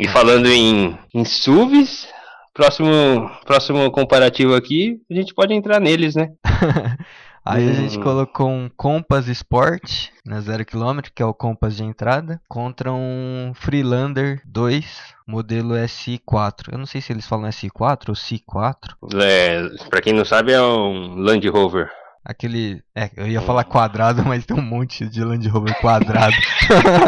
[0.00, 2.08] E falando em, em SUVs,
[2.54, 6.30] próximo, próximo comparativo aqui, a gente pode entrar neles, né?
[7.44, 8.02] Aí a gente Hum.
[8.02, 14.40] colocou um Compass Sport na 0km, que é o Compass de entrada, contra um Freelander
[14.46, 14.84] 2,
[15.26, 16.70] modelo SI4.
[16.70, 18.94] Eu não sei se eles falam SI4 ou C4.
[19.20, 19.60] É,
[19.90, 21.90] pra quem não sabe, é um Land Rover.
[22.24, 22.80] Aquele.
[22.94, 26.36] É, eu ia falar quadrado, mas tem um monte de Land Rover quadrado.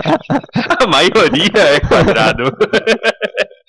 [0.83, 2.42] A maioria é quadrado.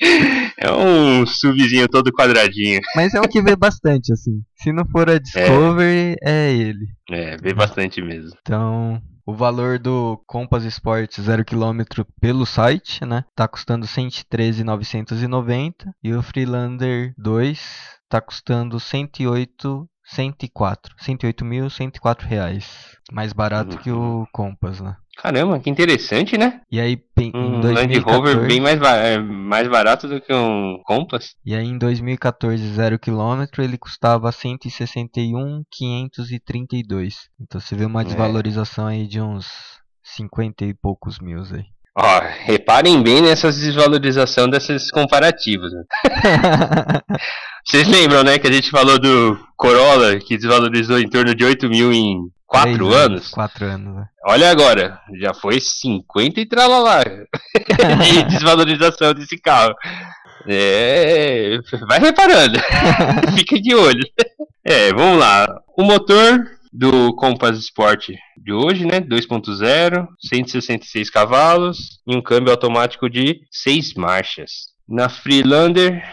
[0.02, 2.82] É um SUVzinho todo quadradinho.
[2.96, 4.42] mas é o que vê bastante, assim.
[4.56, 6.88] Se não for a Discovery, é ele.
[7.10, 8.32] É, vê bastante mesmo.
[8.42, 13.24] Então, o valor do Compass Sport 0km pelo site, né?
[13.36, 17.60] Tá custando 113,990 e o Freelander 2
[18.08, 22.96] tá custando 108 104, 108.104 reais.
[23.12, 24.96] Mais barato que o Compass, né?
[25.18, 26.62] Caramba, que interessante, né?
[26.70, 30.80] E aí em Um Land 2014, Rover bem mais, é, mais barato do que um
[30.86, 31.36] Compass.
[31.46, 37.14] e aí em 2014 0 km ele custava 161.532.
[37.40, 38.06] Então você vê uma É.
[38.06, 39.48] desvalorização aí de uns
[40.04, 41.66] 50 e poucos mil aí.
[41.98, 45.72] Ó, reparem bem nessa desvalorização desses comparativos.
[47.66, 51.70] Vocês lembram, né, que a gente falou do Corolla, que desvalorizou em torno de 8
[51.70, 53.30] mil em 4 Três anos?
[53.30, 54.06] 4 anos, né?
[54.28, 57.02] Olha agora, já foi 50 e tralalá
[58.04, 59.74] de desvalorização desse carro.
[60.48, 62.60] É, vai reparando,
[63.36, 64.04] fica de olho.
[64.64, 65.48] É, vamos lá.
[65.78, 66.46] O motor
[66.78, 69.00] do Compass Sport de hoje, né?
[69.00, 74.52] 2.0, 166 cavalos e um câmbio automático de 6 marchas.
[74.88, 76.04] Na Freelander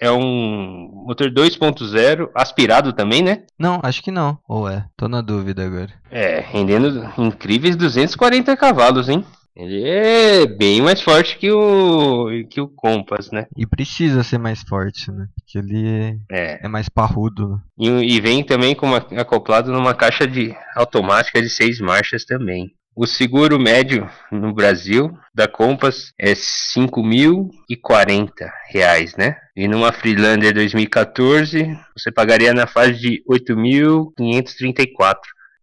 [0.00, 3.44] é um motor 2.0 aspirado também, né?
[3.58, 4.38] Não, acho que não.
[4.48, 4.86] Ou é?
[4.96, 5.90] Tô na dúvida agora.
[6.10, 9.24] É, rendendo incríveis 240 cavalos, hein?
[9.54, 13.46] Ele é bem mais forte que o que o Compass, né?
[13.56, 15.26] E precisa ser mais forte, né?
[15.36, 16.64] Porque ele É.
[16.64, 17.48] é mais parrudo.
[17.50, 17.58] né?
[17.78, 22.70] E, e vem também com uma, acoplado numa caixa de automática de seis marchas também.
[22.94, 28.30] O seguro médio no Brasil da Compass é 5.040
[28.70, 29.36] reais, né?
[29.56, 35.16] E numa Freelander 2014 você pagaria na faixa de 8.534.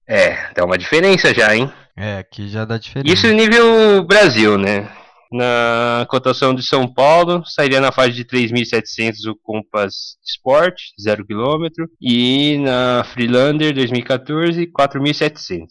[0.07, 1.71] É, dá uma diferença já, hein?
[1.99, 3.13] É, aqui já dá diferença.
[3.13, 4.89] Isso nível Brasil, né?
[5.29, 11.67] Na cotação de São Paulo, sairia na faixa de 3.700 o Compass Sport, 0 km.
[12.01, 15.65] E na Freelander 2014, 4.700.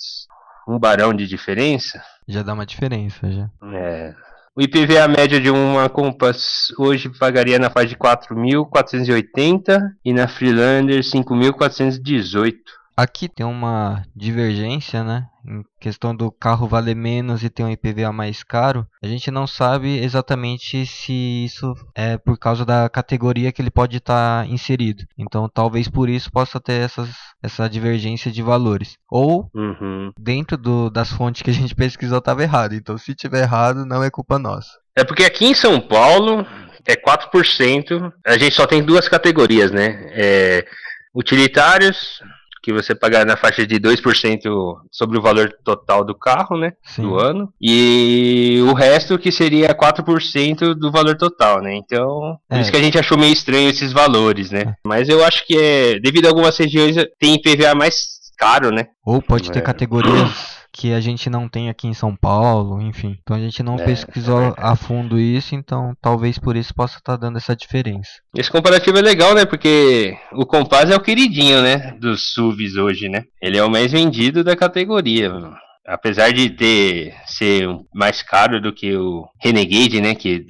[0.69, 2.01] Um barão de diferença.
[2.29, 3.51] Já dá uma diferença, já.
[3.73, 4.15] É.
[4.55, 11.01] O IPVA média de uma Compass hoje pagaria na faixa de 4.480 e na Freelander
[11.01, 12.55] 5.418.
[13.01, 15.25] Aqui tem uma divergência, né?
[15.47, 18.85] Em questão do carro valer menos e ter um IPVA mais caro.
[19.01, 23.99] A gente não sabe exatamente se isso é por causa da categoria que ele pode
[23.99, 25.05] estar inserido.
[25.17, 27.09] Então, talvez por isso possa ter essas,
[27.41, 28.97] essa divergência de valores.
[29.09, 30.11] Ou Uhum.
[30.19, 32.75] dentro do- das fontes que a gente pesquisou estava errado.
[32.75, 34.71] Então, se tiver errado, não é culpa nossa.
[34.97, 36.45] É porque aqui em São Paulo
[36.85, 38.13] é 4%.
[38.27, 40.05] A gente só tem duas categorias, né?
[40.15, 40.67] É,
[41.15, 42.21] utilitários,
[42.63, 46.73] que você pagar na faixa de 2% sobre o valor total do carro, né?
[46.83, 47.03] Sim.
[47.03, 47.53] Do ano.
[47.61, 51.75] E o resto que seria 4% do valor total, né?
[51.77, 52.61] Então, por É.
[52.61, 54.75] isso que a gente achou meio estranho esses valores, né?
[54.85, 55.99] Mas eu acho que é.
[56.01, 58.87] Devido a algumas regiões tem IPVA mais caro, né?
[59.05, 59.63] Ou pode ter É.
[59.63, 63.19] categorias que a gente não tem aqui em São Paulo, enfim.
[63.21, 66.99] Então a gente não É, pesquisou é a fundo isso, então talvez por isso possa
[66.99, 68.09] estar dando essa diferença.
[68.37, 69.45] Esse comparativo é legal, né?
[69.45, 71.97] Porque o Compass é o queridinho, né?
[72.01, 73.25] Dos SUVs hoje, né?
[73.43, 75.29] Ele é o mais vendido da categoria.
[75.29, 75.53] mano.
[75.85, 80.15] Apesar de ter ser mais caro do que o Renegade, né?
[80.15, 80.47] Que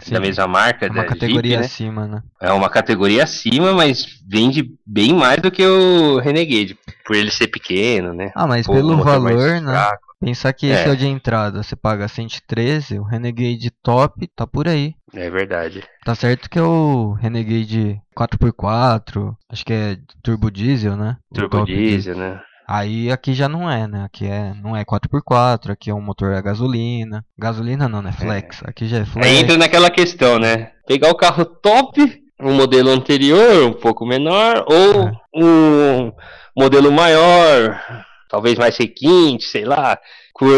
[0.00, 1.66] Sim, da mesma marca, é uma da categoria Jeep, né?
[1.66, 2.22] acima, né?
[2.40, 6.76] É uma categoria acima, mas vende bem mais do que o Renegade,
[7.08, 8.30] por ele ser pequeno, né?
[8.36, 9.90] Ah, mas Pô, pelo valor, né?
[10.20, 10.88] Pensar que esse É.
[10.88, 14.94] é o de entrada, você paga 113, o Renegade top tá por aí.
[15.14, 15.82] É verdade.
[16.04, 21.16] Tá certo que é o Renegade 4x4, acho que é turbo diesel, né?
[21.32, 21.92] Turbo dele.
[21.92, 22.40] diesel, né?
[22.66, 24.04] Aí aqui já não é, né?
[24.04, 27.24] Aqui é, não é 4x4, aqui é um motor a gasolina.
[27.38, 28.12] Gasolina não, né?
[28.12, 28.60] Flex.
[28.64, 29.26] Aqui já é flex.
[29.26, 30.72] Aí entra naquela questão, né?
[30.86, 35.12] Pegar o carro top, um modelo anterior, um pouco menor, ou É.
[35.34, 36.12] um
[36.56, 37.80] modelo maior,
[38.28, 39.98] talvez mais requinte, sei lá,
[40.32, 40.48] cor,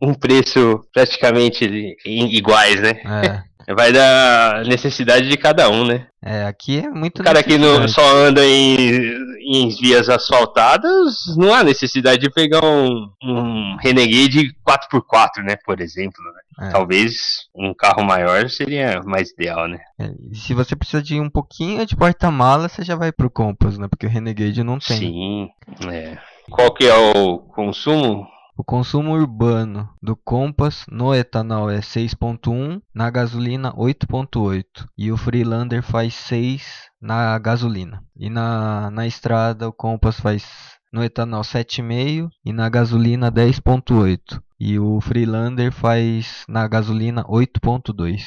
[0.00, 3.00] um preço praticamente iguais, né?
[3.04, 3.54] É.
[3.72, 6.06] Vai da necessidade de cada um, né?
[6.22, 7.20] É, aqui é muito.
[7.20, 12.62] O cara que não, só anda em, em vias asfaltadas, não há necessidade de pegar
[12.62, 15.56] um, um Renegade 4x4, né?
[15.64, 16.22] Por exemplo.
[16.58, 16.68] Né?
[16.68, 16.70] É.
[16.72, 17.14] Talvez
[17.54, 19.78] um carro maior seria mais ideal, né?
[19.98, 23.88] É, se você precisa de um pouquinho de porta-mala, você já vai pro Compass, né?
[23.88, 24.98] Porque o Renegade não tem.
[24.98, 25.48] Sim,
[25.90, 26.18] é.
[26.50, 28.26] Qual que é o consumo?
[28.56, 34.64] O consumo urbano do Compass no etanol é 6.1, na gasolina 8.8
[34.96, 36.62] e o Freelander faz 6
[37.02, 38.00] na gasolina.
[38.16, 40.46] E na, na estrada o Compass faz
[40.92, 44.40] no etanol 7,5 e na gasolina 10.8.
[44.60, 48.22] E o Freelander faz na gasolina 8.2.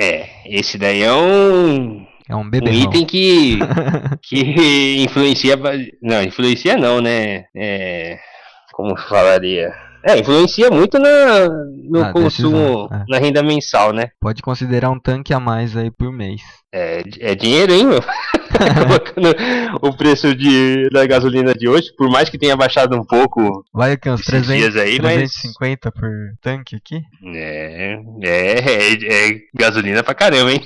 [0.00, 2.70] É, esse daí é um é um bebê.
[2.70, 3.58] Um item que,
[4.22, 5.56] que influencia.
[6.00, 7.44] Não, influencia não, né?
[7.54, 8.18] É,
[8.74, 9.72] como falaria?
[10.06, 13.04] É, influencia muito na, no ah, consumo, é.
[13.08, 14.10] na renda mensal, né?
[14.20, 16.42] Pode considerar um tanque a mais aí por mês.
[16.70, 18.02] É, é dinheiro, hein, meu?
[18.86, 19.34] Colocando
[19.80, 23.64] o preço de, da gasolina de hoje, por mais que tenha baixado um pouco.
[23.72, 26.00] Vai que uns 300, aí, 350 mas...
[26.00, 26.10] por
[26.42, 27.00] tanque aqui?
[27.34, 30.60] É, é, é, é gasolina pra caramba, hein?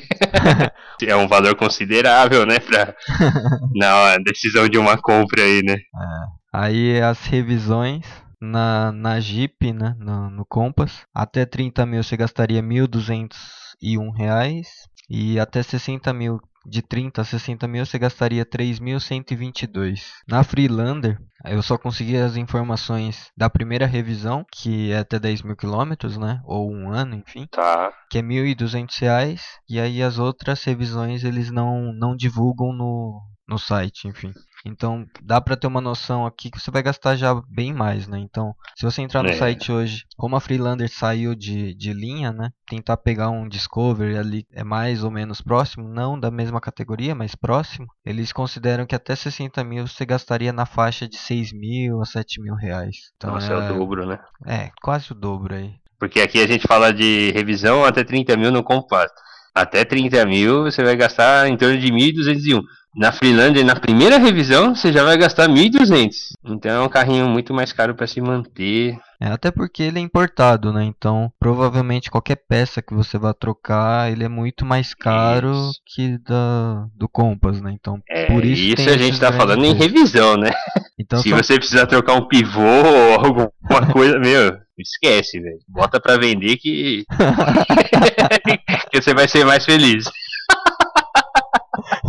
[1.06, 2.58] é um valor considerável, né?
[2.58, 2.92] Pra,
[3.76, 5.74] na decisão de uma compra aí, né?
[5.74, 6.37] É.
[6.52, 8.06] Aí as revisões
[8.40, 14.68] na, na Jeep, né, no, no Compass, até 30 mil você gastaria 1.201 reais
[15.10, 20.02] e até 60 mil de 30 a 60 mil você gastaria 3.122.
[20.28, 25.56] Na Freelander, eu só consegui as informações da primeira revisão, que é até 10 mil
[25.56, 26.40] quilômetros, né?
[26.44, 27.46] Ou um ano, enfim.
[27.50, 27.90] Tá.
[28.10, 29.42] Que é 1.200 reais.
[29.68, 34.32] E aí as outras revisões eles não, não divulgam no, no site, enfim.
[34.66, 38.18] Então dá para ter uma noção aqui que você vai gastar já bem mais, né?
[38.18, 39.34] Então, se você entrar no é.
[39.34, 42.50] site hoje, como a Freelander saiu de, de linha, né?
[42.66, 47.34] Tentar pegar um Discovery ali é mais ou menos próximo, não da mesma categoria, mas
[47.34, 47.86] próximo.
[48.04, 52.42] Eles consideram que até 60 mil você gastaria na faixa de 6 mil a 7
[52.42, 52.96] mil reais.
[53.16, 54.18] Então, Nossa, é, é o dobro, né?
[54.46, 55.74] É, quase o dobro aí.
[55.98, 59.20] Porque aqui a gente fala de revisão até 30 mil no compacto.
[59.54, 62.62] Até 30 mil você vai gastar em torno de 1.201.
[62.98, 66.10] Na Freelander, na primeira revisão, você já vai gastar 1.200.
[66.44, 68.98] Então é um carrinho muito mais caro para se manter.
[69.20, 70.84] É, até porque ele é importado, né?
[70.84, 75.80] Então, provavelmente qualquer peça que você vá trocar, ele é muito mais caro isso.
[75.86, 77.72] que da do Compass, né?
[77.72, 80.50] Então, é, por isso, isso a gente está falando em revisão, né?
[80.98, 81.36] Então, Se só...
[81.36, 83.52] você precisar trocar um pivô ou alguma
[83.92, 85.58] coisa, meu, esquece, velho.
[85.68, 87.04] Bota para vender que...
[88.90, 90.04] que você vai ser mais feliz.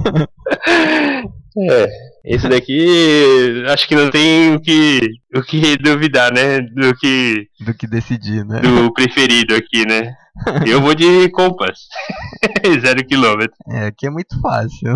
[1.58, 1.88] É,
[2.24, 5.00] esse daqui acho que não tem o que,
[5.36, 6.62] o que duvidar, né?
[6.62, 7.48] Do que.
[7.66, 8.60] Do que decidir, né?
[8.60, 10.14] Do preferido aqui, né?
[10.68, 11.80] Eu vou de Compass.
[12.82, 13.56] Zero quilômetro.
[13.68, 14.96] É, aqui é muito fácil.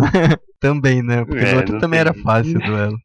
[0.60, 1.24] também, né?
[1.24, 2.08] Porque é, no outro também tem.
[2.08, 2.96] era fácil o duelo.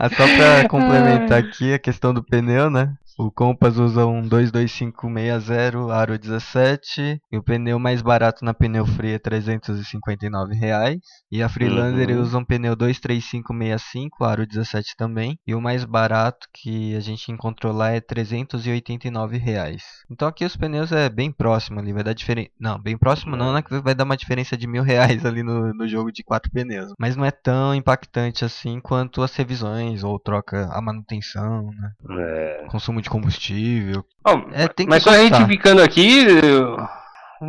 [0.00, 2.92] ah, só pra complementar aqui a questão do pneu, né?
[3.18, 9.14] O Compass usa um 22560 aro 17 e o pneu mais barato na pneu fria
[9.14, 10.98] é 359 reais.
[11.32, 12.20] E a Freelander uhum.
[12.20, 17.72] usa um pneu 23565 aro 17 também e o mais barato que a gente encontrou
[17.72, 19.82] lá é 389 reais.
[20.10, 22.50] Então aqui os pneus é bem próximo ali, vai dar diferença.
[22.60, 23.62] Não, bem próximo não, né?
[23.62, 26.92] Que vai dar uma diferença de mil reais ali no, no jogo de quatro pneus.
[26.98, 31.92] Mas não é tão impactante assim quanto as revisões ou troca a manutenção, né?
[32.10, 32.66] É.
[32.68, 34.04] Consumo de de combustível.
[34.52, 36.76] é, tem que mas só retificando aqui, eu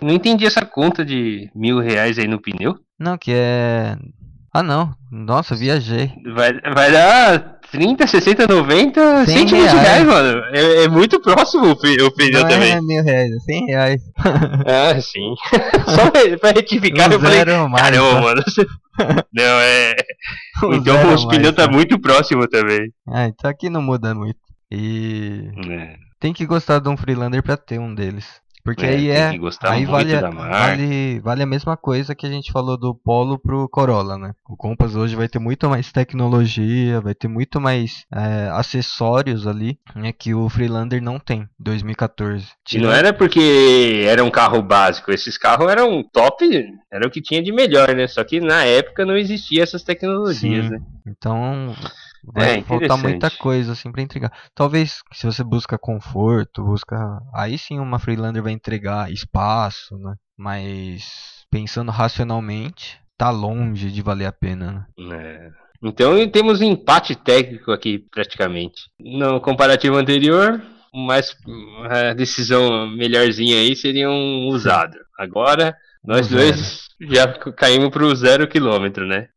[0.02, 2.76] não entendi essa conta de mil reais aí no pneu.
[3.00, 3.98] Não, que é.
[4.54, 6.12] Ah não, nossa, viajei.
[6.34, 10.42] Vai, vai dar 30, 60, 90, 120 reais, reais mano.
[10.54, 12.72] É, é, muito próximo o pneu não também.
[12.72, 14.02] É mil reais, é 100 reais.
[14.66, 15.34] ah, sim.
[15.94, 18.22] Só pra retificar, um eu falei, mais, caramba, tá?
[18.22, 18.44] mano.
[19.32, 19.96] Não, é.
[20.64, 22.92] Um então os pneus tá, tá muito próximo também.
[23.08, 24.47] Ah, então aqui não muda muito.
[24.72, 25.96] E é.
[26.20, 28.42] tem que gostar de um Freelander para ter um deles.
[28.68, 29.28] Porque é, aí é.
[29.62, 34.18] aí vale, vale, vale a mesma coisa que a gente falou do Polo pro Corolla,
[34.18, 34.34] né?
[34.46, 39.80] O Compass hoje vai ter muito mais tecnologia, vai ter muito mais é, acessórios ali,
[39.96, 40.12] né?
[40.12, 42.46] Que o Freelander não tem, 2014.
[42.74, 46.46] E não era porque era um carro básico, esses carros eram top,
[46.92, 48.06] era o que tinha de melhor, né?
[48.06, 50.72] Só que na época não existia essas tecnologias, Sim.
[50.72, 50.82] né?
[51.08, 51.74] Então
[52.34, 54.32] Vai é, faltar muita coisa assim para entregar.
[54.54, 57.20] Talvez se você busca conforto, busca.
[57.34, 60.16] Aí sim uma Freelander vai entregar espaço, né?
[60.38, 65.16] Mas pensando racionalmente, tá longe de valer a pena, né?
[65.16, 65.50] É.
[65.82, 68.82] Então temos um empate técnico aqui praticamente.
[69.00, 70.62] No comparativo anterior,
[70.94, 74.98] mais uma decisão melhorzinha aí seria um usado.
[75.18, 75.76] Agora,
[76.08, 79.28] nós Um dois já caímos pro zero quilômetro, né?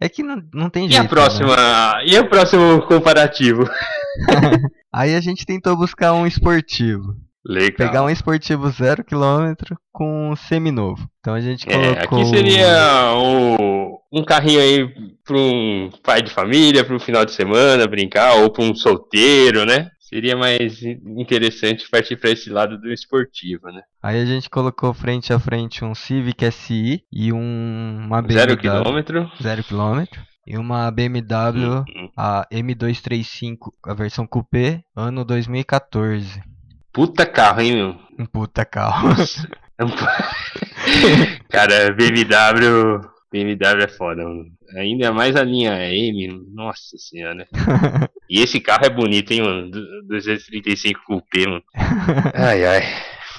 [0.00, 1.04] É que não, não tem E jeito.
[1.04, 1.54] a próxima.
[1.54, 2.04] né?
[2.06, 3.68] E o próximo comparativo?
[4.92, 7.14] Aí a gente tentou buscar um esportivo.
[7.48, 7.76] Legal.
[7.76, 11.08] Pegar um esportivo zero quilômetro com um seminovo.
[11.20, 11.92] Então a gente colocou.
[11.92, 14.88] É, aqui seria o- um carrinho aí
[15.24, 19.64] para um pai de família, para um final de semana brincar, ou para um solteiro,
[19.64, 19.90] né?
[20.08, 23.82] Seria mais in- interessante partir para esse lado do esportivo, né?
[24.00, 28.38] Aí a gente colocou frente a frente um Civic SI e um, uma BMW.
[28.38, 29.30] Zero quilômetro.
[29.42, 30.20] Zero quilômetro.
[30.46, 36.40] E uma BMW, Hum, a M235, a versão coupé, ano 2014.
[36.92, 37.96] Puta carro, hein, meu?
[38.16, 39.08] Um puta carro.
[41.50, 43.00] Cara, BMW.
[43.32, 44.46] BMW é foda, mano.
[44.76, 47.46] Ainda mais a linha M, nossa senhora.
[48.28, 49.70] E esse carro é bonito, hein, mano?
[49.70, 51.62] Du- 235 Coupé, mano.
[52.34, 52.82] Ai, ai.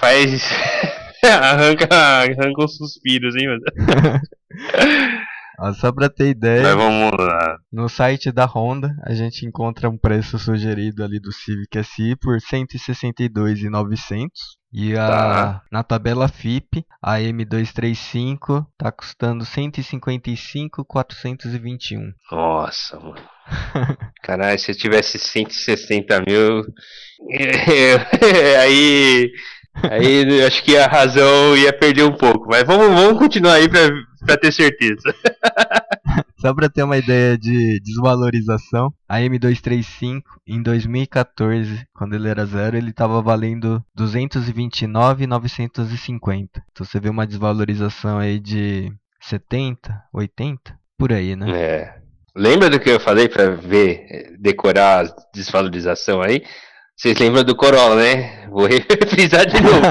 [0.00, 0.42] Faz.
[1.22, 3.62] arranca, arranca uns suspiros, hein, mano?
[5.60, 7.58] Ó, só pra ter ideia, Mas vamos lá.
[7.72, 12.34] no site da Honda a gente encontra um preço sugerido ali do Civic SI por
[12.36, 14.28] R$ 162.900.
[14.72, 15.62] E a, Tá.
[15.72, 22.12] na tabela FIP, a M235 tá custando 155.421.
[22.30, 23.16] Nossa, mano.
[24.22, 26.64] Caralho, se eu tivesse 160 mil.
[28.62, 29.30] aí.
[29.90, 32.46] Aí eu acho que a razão ia perder um pouco.
[32.48, 33.80] Mas vamos, vamos continuar aí pra,
[34.26, 35.02] pra ter certeza.
[36.40, 42.76] Só pra ter uma ideia de desvalorização, a M235 em 2014, quando ele era zero,
[42.76, 46.48] ele tava valendo 229.950.
[46.70, 51.50] Então você vê uma desvalorização aí de 70, 80, por aí, né?
[51.50, 51.98] É.
[52.36, 56.44] Lembra do que eu falei pra ver, decorar a desvalorização aí?
[56.96, 58.46] Vocês lembram do Corolla, né?
[58.48, 58.66] Vou
[59.10, 59.78] frisar de novo.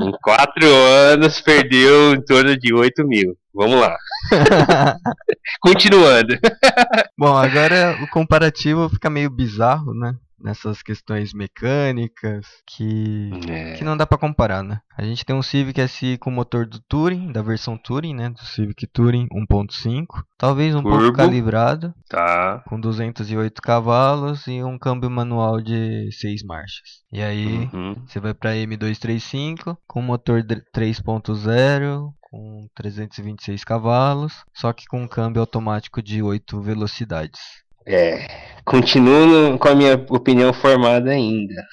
[0.00, 3.36] em quatro anos perdeu em torno de 8 mil.
[3.54, 3.96] Vamos lá.
[5.60, 6.38] Continuando.
[7.18, 10.14] Bom, agora o comparativo fica meio bizarro, né?
[10.42, 13.74] Nessas questões mecânicas que É.
[13.74, 14.80] que não dá pra comparar, né?
[14.96, 18.30] A gente tem um Civic SI com motor do Touring, da versão Touring, né?
[18.30, 20.06] Do Civic Touring 1.5,
[20.38, 21.16] talvez um pouco Turbo.
[21.18, 22.62] calibrado, Tá.
[22.66, 27.02] com 208 cavalos e um câmbio manual de 6 marchas.
[27.12, 27.96] E aí Uhum.
[28.06, 35.08] você vai pra M235 com motor dr- 3.0 com 326 cavalos, só que com um
[35.08, 37.40] câmbio automático de 8 velocidades.
[37.86, 38.26] É.
[38.64, 41.66] Continuo com a minha opinião formada ainda.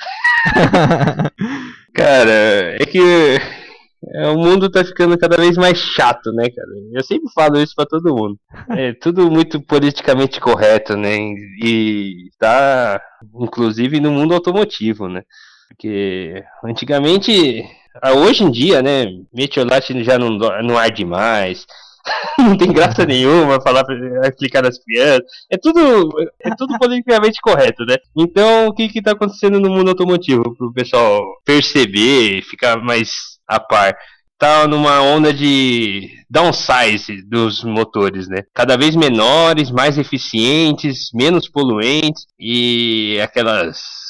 [1.94, 3.00] Cara, é que
[4.14, 6.70] é, o mundo tá ficando cada vez mais chato, né, cara?
[6.94, 8.40] Eu sempre falo isso pra todo mundo.
[8.70, 11.18] É tudo muito politicamente correto, né?
[11.64, 13.02] E tá,
[13.36, 15.24] inclusive, no mundo automotivo, né?
[15.68, 17.66] Porque antigamente,
[18.16, 21.66] hoje em dia, né, metiolate já não, não arde mais.
[22.38, 23.96] não tem graça nenhuma falar pra
[24.28, 25.24] explicar nas crianças.
[25.52, 26.10] É tudo,
[26.42, 27.96] é tudo politicamente correto, né?
[28.16, 33.10] Então, o que que tá acontecendo no mundo automotivo pro pessoal perceber, ficar mais
[33.48, 33.96] a par?
[34.40, 38.44] Tá numa onda de downsize dos motores, né?
[38.54, 44.07] Cada vez menores, mais eficientes, menos poluentes e aquelas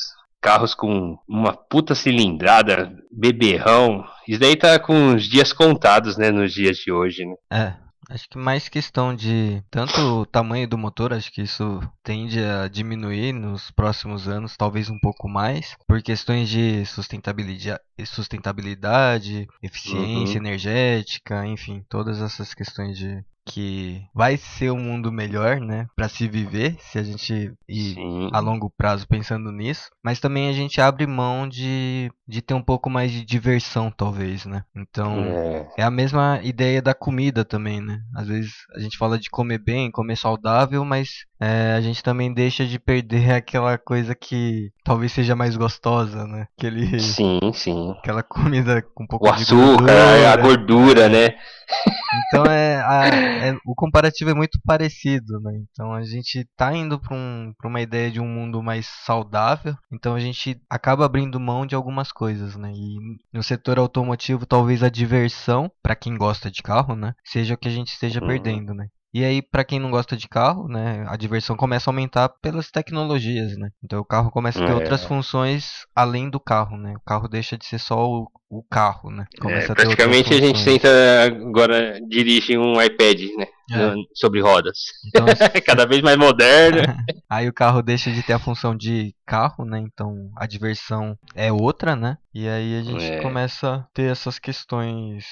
[0.47, 4.05] carros com uma puta cilindrada, beberrão.
[4.27, 7.35] Isso daí tá com os dias contados, né, nos dias de hoje, né?
[7.51, 7.73] É,
[8.09, 12.69] acho que mais questão de tanto o tamanho do motor, acho que isso tende a
[12.69, 20.45] diminuir nos próximos anos, talvez um pouco mais, por questões de sustentabilidade, sustentabilidade eficiência Uhum.
[20.47, 26.27] energética, enfim, todas essas questões de que vai ser um mundo melhor, né, para se
[26.27, 28.29] viver, se a gente ir Sim.
[28.33, 32.61] a longo prazo pensando nisso, mas também a gente abre mão de, de ter um
[32.61, 34.63] pouco mais de diversão, talvez, né?
[34.75, 35.67] Então, É.
[35.77, 37.99] é a mesma ideia da comida também, né?
[38.15, 42.33] Às vezes a gente fala de comer bem, comer saudável, mas é, a gente também
[42.33, 46.47] deixa de perder aquela coisa que talvez seja mais gostosa, né?
[46.57, 47.91] Aquele, Sim, sim.
[47.99, 51.37] aquela comida com um pouco O de açúcar, a gordura, né?
[52.13, 53.09] Então é, a-
[53.49, 55.51] é- o comparativo é muito parecido, né?
[55.71, 59.75] Então a gente tá indo para um, pra uma ideia de um mundo mais saudável,
[59.91, 62.71] então a gente acaba abrindo mão de algumas coisas, né?
[62.73, 62.97] E
[63.33, 67.67] no setor automotivo, talvez a diversão, para quem gosta de carro, né, seja o que
[67.67, 68.27] a gente esteja Uhum.
[68.27, 68.87] perdendo, né?
[69.17, 72.69] E aí, para quem não gosta de carro, né, a diversão começa a aumentar pelas
[72.69, 73.71] tecnologias, né?
[73.83, 74.75] Então o carro começa a ter é.
[74.75, 76.93] outras funções além do carro, né?
[76.95, 79.25] O carro deixa de ser só o, o carro, né?
[79.41, 80.87] Começa é, praticamente a, a gente tenta
[81.23, 83.47] agora dirigir um iPad, né?
[83.71, 83.95] É.
[84.13, 84.77] Sobre rodas.
[85.07, 85.25] Então,
[85.65, 86.83] Cada vez mais moderno.
[87.27, 89.79] aí o carro deixa de ter a função de carro, né?
[89.79, 92.19] Então a diversão é outra, né?
[92.35, 93.19] E aí a gente é.
[93.19, 95.25] começa a ter essas questões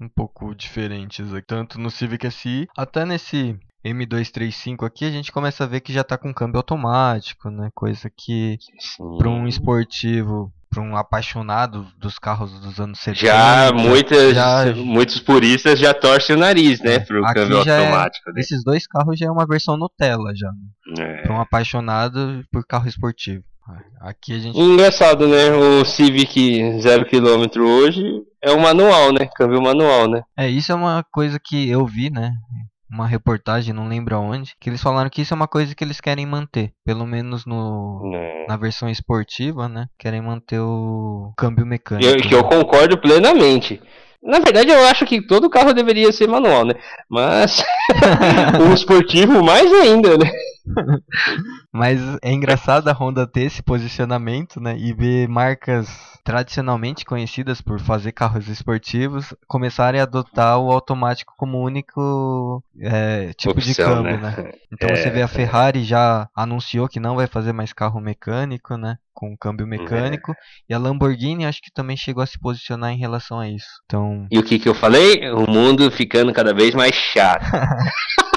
[0.00, 5.66] um pouco diferentes, tanto no Civic SI, até nesse M235 aqui, a gente começa a
[5.66, 7.70] ver que já está com câmbio automático, né?
[7.74, 8.58] Coisa que
[9.18, 15.20] para um esportivo, para um apaixonado dos carros dos anos 70, já, muitas, já muitos
[15.20, 18.30] puristas já torcem o nariz, né, para o câmbio é automático.
[18.30, 18.40] É, né?
[18.40, 21.04] Esses dois carros já é uma versão Nutella já, né?
[21.04, 21.22] é.
[21.22, 23.42] para um apaixonado por carro esportivo.
[24.00, 24.58] Aqui a gente...
[24.58, 25.50] Engraçado, né?
[25.50, 28.02] O Civic 0 km hoje
[28.42, 29.28] é o manual, né?
[29.34, 30.22] Câmbio manual, né?
[30.36, 32.32] É, isso é uma coisa que eu vi, né?
[32.90, 36.00] Uma reportagem, não lembro aonde, que eles falaram que isso é uma coisa que eles
[36.00, 36.72] querem manter.
[36.84, 38.46] Pelo menos no é.
[38.48, 39.86] na versão esportiva, né?
[39.98, 42.08] Querem manter o câmbio mecânico.
[42.08, 43.80] Eu, que eu concordo plenamente.
[44.22, 46.74] Na verdade, eu acho que todo carro deveria ser manual, né?
[47.08, 47.62] Mas
[48.68, 50.30] o esportivo mais ainda, né?
[51.72, 54.76] Mas é engraçado a Honda ter esse posicionamento, né?
[54.78, 55.88] E ver marcas
[56.28, 63.52] tradicionalmente conhecidas por fazer carros esportivos começarem a adotar o automático como único é, tipo
[63.52, 64.34] Opção, de câmbio, né?
[64.36, 64.52] né?
[64.70, 68.76] Então é, você vê a Ferrari já anunciou que não vai fazer mais carro mecânico,
[68.76, 68.98] né?
[69.14, 70.32] Com câmbio mecânico.
[70.32, 70.34] É.
[70.68, 73.80] E a Lamborghini acho que também chegou a se posicionar em relação a isso.
[73.86, 74.26] Então...
[74.30, 75.30] E o que, que eu falei?
[75.30, 77.46] O mundo ficando cada vez mais chato.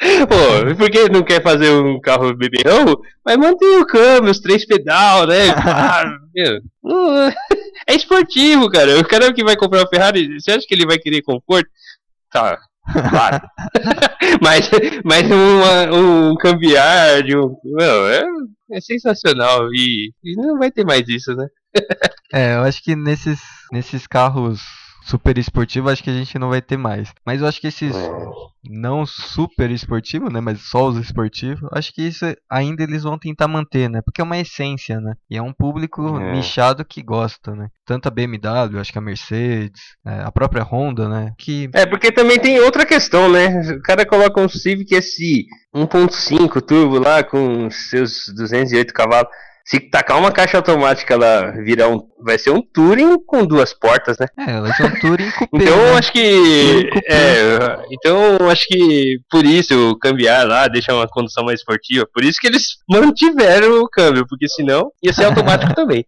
[0.00, 2.98] Pô, por que não quer fazer um carro beberrão?
[3.24, 5.36] Mas mantém o câmbio, os três pedal, né?
[6.82, 7.34] Ah,
[7.86, 8.98] é esportivo, cara.
[8.98, 11.68] O cara que vai comprar uma Ferrari, você acha que ele vai querer conforto?
[12.32, 12.58] Tá,
[13.10, 13.40] claro.
[14.40, 14.70] mas
[15.04, 17.54] mas uma, um cambiar de um.
[17.64, 18.24] Meu, é,
[18.72, 19.68] é sensacional.
[19.74, 21.46] E, e não vai ter mais isso, né?
[22.32, 23.40] é, eu acho que nesses,
[23.72, 24.60] nesses carros
[25.02, 27.12] super esportivo, acho que a gente não vai ter mais.
[27.24, 27.94] Mas eu acho que esses
[28.62, 33.48] não super esportivo, né, mas só os esportivos, acho que isso ainda eles vão tentar
[33.48, 34.00] manter, né?
[34.04, 35.14] Porque é uma essência, né?
[35.30, 36.32] E é um público é.
[36.32, 37.68] nichado que gosta, né?
[37.86, 41.32] Tanto a BMW, acho que a Mercedes, é, a própria Honda, né?
[41.38, 43.60] Que É, porque também tem outra questão, né?
[43.76, 49.30] O cara coloca um Civic esse 1.5 turbo lá com seus 208 cavalos
[49.70, 52.00] se tacar uma caixa automática, ela virar um.
[52.22, 54.26] Vai ser um Touring com duas portas, né?
[54.36, 55.92] É, vai ser um Touring com Então né?
[55.96, 56.90] acho que.
[57.08, 62.04] É, então acho que por isso o cambiar lá deixa uma condução mais esportiva.
[62.12, 66.04] Por isso que eles mantiveram o câmbio, porque senão ia ser automático também.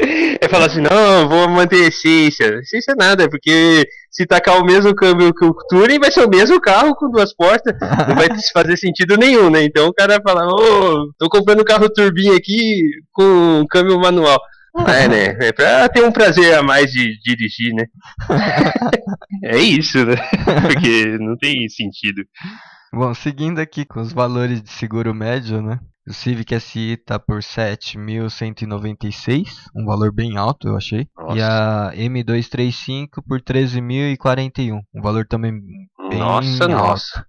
[0.40, 2.58] é falar assim, não, vou manter a essência.
[2.60, 6.60] Essência nada, porque se tacar o mesmo câmbio que o Touring, vai ser o mesmo
[6.60, 7.74] carro com duas portas.
[8.08, 9.64] Não vai fazer sentido nenhum, né?
[9.64, 12.80] Então o cara fala, ô, oh, tô comprando um carro turbinho aqui
[13.12, 14.38] com câmbio manual.
[14.86, 15.36] É, né?
[15.40, 17.86] É pra ter um prazer a mais de dirigir, né?
[19.42, 20.14] é isso, né?
[20.62, 22.22] Porque não tem sentido.
[22.94, 25.80] Bom, seguindo aqui com os valores de seguro médio, né?
[26.06, 31.08] O Civic SI está por 7.196, um valor bem alto, eu achei.
[31.16, 31.36] Nossa.
[31.36, 35.60] E a M235 por 13.041, um valor também
[36.08, 36.76] bem nossa, alto.
[36.76, 37.26] Nossa,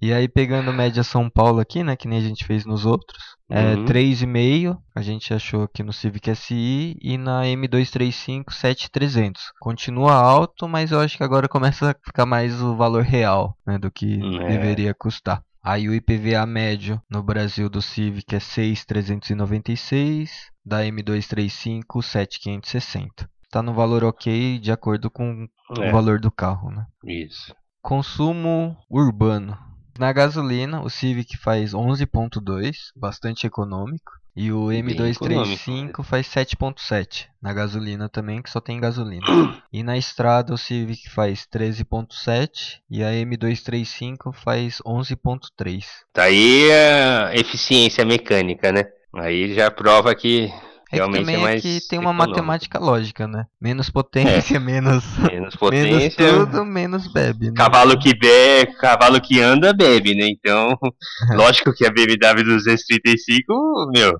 [0.00, 3.22] E aí pegando média São Paulo aqui, né, que nem a gente fez nos outros,
[3.50, 3.84] é uhum.
[3.86, 9.42] 3,5, a gente achou aqui no Civic SI e na M235 7,300.
[9.58, 13.78] Continua alto, mas eu acho que agora começa a ficar mais o valor real, né,
[13.78, 14.48] do que é.
[14.48, 15.42] deveria custar.
[15.62, 20.30] Aí o IPVA médio no Brasil do Civic é 6,396,
[20.64, 23.28] da M235 7,560.
[23.42, 25.46] Está no valor ok de acordo com
[25.78, 25.88] é.
[25.88, 26.86] o valor do carro, né?
[27.04, 27.54] Isso.
[27.80, 29.56] Consumo urbano.
[29.98, 34.12] Na gasolina, o Civic faz 11.2, bastante econômico.
[34.36, 39.26] E o M235 faz 7.7 na gasolina também, que só tem gasolina.
[39.72, 45.84] e na estrada o Civic faz 13.7 e a M235 faz 11.3.
[46.12, 48.84] Tá aí a eficiência mecânica, né?
[49.12, 50.52] Aí já prova que
[50.90, 52.30] é Realmente que também é, é que tem uma econômico.
[52.30, 53.44] matemática lógica, né?
[53.60, 54.58] Menos potência, é.
[54.58, 57.46] menos, menos potência, menos tudo, menos bebe.
[57.48, 57.52] Né?
[57.54, 60.26] Cavalo que bebe, cavalo que anda bebe, né?
[60.28, 60.78] Então,
[61.36, 64.12] lógico que a BMW 235, meu,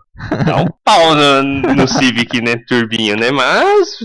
[0.44, 2.56] dá um pau no, no Civic, né?
[2.68, 3.30] Turbinho, né?
[3.30, 3.98] Mas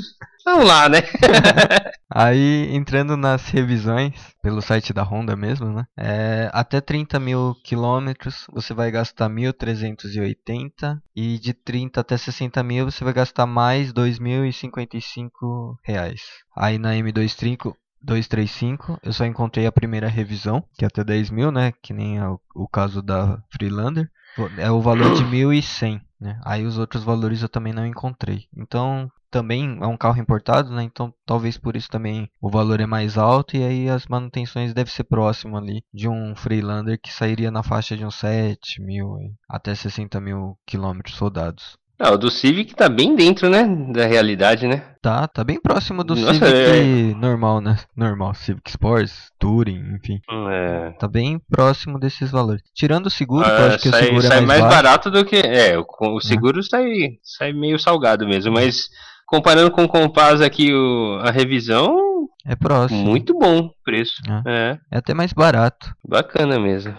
[0.45, 0.99] Vamos lá, né?
[2.11, 5.85] Aí, entrando nas revisões, pelo site da Honda mesmo, né?
[5.97, 12.91] É, até 30 mil quilômetros você vai gastar 1.380 e de 30 até 60 mil
[12.91, 16.21] você vai gastar mais 2.055 reais.
[16.55, 17.73] Aí na M235
[18.03, 21.71] 235, eu só encontrei a primeira revisão, que é até 10 mil, né?
[21.81, 24.09] Que nem é o, o caso da Freelander.
[24.57, 26.39] É o valor de 1.100, né?
[26.43, 28.45] Aí os outros valores eu também não encontrei.
[28.55, 30.84] Então, também é um carro importado, né?
[30.84, 34.93] Então, talvez por isso também o valor é mais alto e aí as manutenções devem
[34.93, 39.17] ser próximo ali de um Freelander que sairia na faixa de uns 7 mil
[39.49, 41.79] até 60 mil quilômetros rodados.
[41.99, 43.65] Ah, o do Civic tá bem dentro, né?
[43.91, 44.84] Da realidade, né?
[45.01, 47.15] Tá, tá bem próximo do Nossa, Civic é...
[47.15, 47.77] normal, né?
[47.95, 50.19] Normal, Civic Sports, Touring, enfim.
[50.51, 50.91] É...
[50.99, 52.61] Tá bem próximo desses valores.
[52.75, 54.75] Tirando o seguro, ah, eu acho que sai, o seguro é sai é mais, mais
[54.75, 55.38] barato do que.
[55.38, 56.63] É, o, o seguro é.
[56.63, 56.88] sai,
[57.23, 58.89] sai meio salgado mesmo, mas
[59.34, 61.97] comparando com o Compass aqui, o, a revisão.
[62.45, 63.03] É próximo.
[63.03, 64.21] Muito bom o preço.
[64.45, 64.51] É.
[64.51, 64.79] é.
[64.91, 65.91] é até mais barato.
[66.07, 66.95] Bacana mesmo.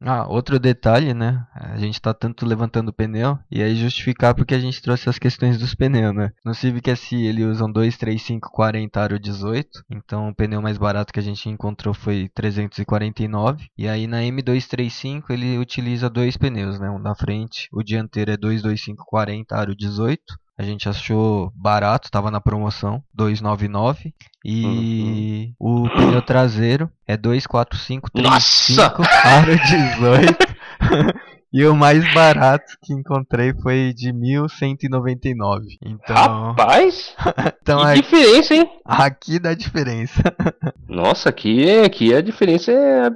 [0.00, 1.46] Ah, outro detalhe, né?
[1.54, 5.18] A gente tá tanto levantando o pneu e aí justificar porque a gente trouxe as
[5.18, 6.32] questões dos pneus, né?
[6.44, 11.12] No Civic SI ele usa um 235 40 aro 18, então o pneu mais barato
[11.12, 13.64] que a gente encontrou foi 349.
[13.78, 16.90] E aí na M235 ele utiliza dois pneus, né?
[16.90, 20.20] Um na frente, o dianteiro é 225 40 aro 18
[20.58, 24.14] a gente achou barato, estava na promoção, 299.
[24.44, 25.84] E uhum.
[25.84, 31.26] o pneu traseiro é 24535 aro 18.
[31.52, 35.78] E o mais barato que encontrei foi de 1199.
[35.82, 36.14] Então.
[36.14, 37.14] Rapaz!
[37.62, 38.70] então, que aqui, diferença, hein?
[38.84, 40.22] Aqui dá diferença.
[40.86, 43.10] Nossa, aqui, aqui a diferença é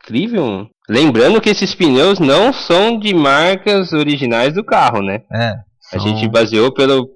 [0.00, 0.68] incrível.
[0.88, 5.22] Lembrando que esses pneus não são de marcas originais do carro, né?
[5.32, 5.58] É.
[5.92, 7.08] A gente baseou pelo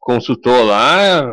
[0.00, 1.26] consultor lá,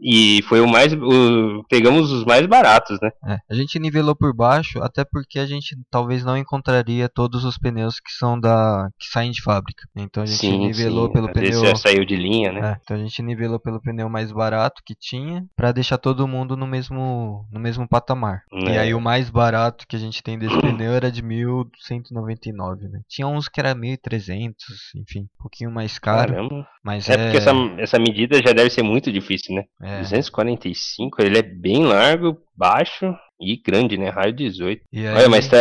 [0.00, 0.92] e foi o mais.
[0.92, 3.10] O, pegamos os mais baratos, né?
[3.26, 7.58] É, a gente nivelou por baixo, até porque a gente talvez não encontraria todos os
[7.58, 8.88] pneus que são da.
[8.98, 9.86] que saem de fábrica.
[9.96, 11.12] Então a gente sim, nivelou sim.
[11.12, 11.64] pelo pneu.
[11.64, 12.72] já saiu de linha, né?
[12.72, 16.56] É, então a gente nivelou pelo pneu mais barato que tinha, para deixar todo mundo
[16.56, 18.42] no mesmo, no mesmo patamar.
[18.52, 18.74] É.
[18.74, 23.00] E aí o mais barato que a gente tem desse pneu era de 1199, né?
[23.08, 24.56] Tinha uns que era 1300,
[24.96, 26.32] enfim, um pouquinho mais caro.
[26.32, 26.66] Caramba.
[26.82, 29.64] Mas é, é porque essa, essa medida já deve ser muito difícil, né?
[29.82, 30.00] É.
[30.00, 34.10] 245, ele é bem largo, baixo e grande, né?
[34.10, 34.82] Raio 18.
[34.92, 35.06] Aí...
[35.08, 35.58] Olha, mas tá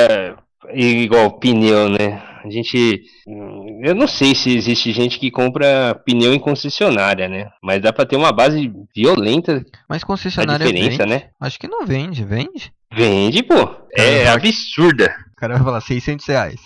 [0.73, 2.21] igual pneu, né?
[2.43, 3.03] A gente.
[3.83, 7.49] Eu não sei se existe gente que compra pneu em concessionária, né?
[7.61, 9.63] Mas dá pra ter uma base violenta.
[9.87, 11.09] Mas concessionária diferença, vende?
[11.09, 11.29] né?
[11.39, 12.71] Acho que não vende, vende?
[12.93, 13.75] Vende, pô.
[13.93, 15.13] É, absurda.
[15.33, 16.59] O cara vai falar 600 reais.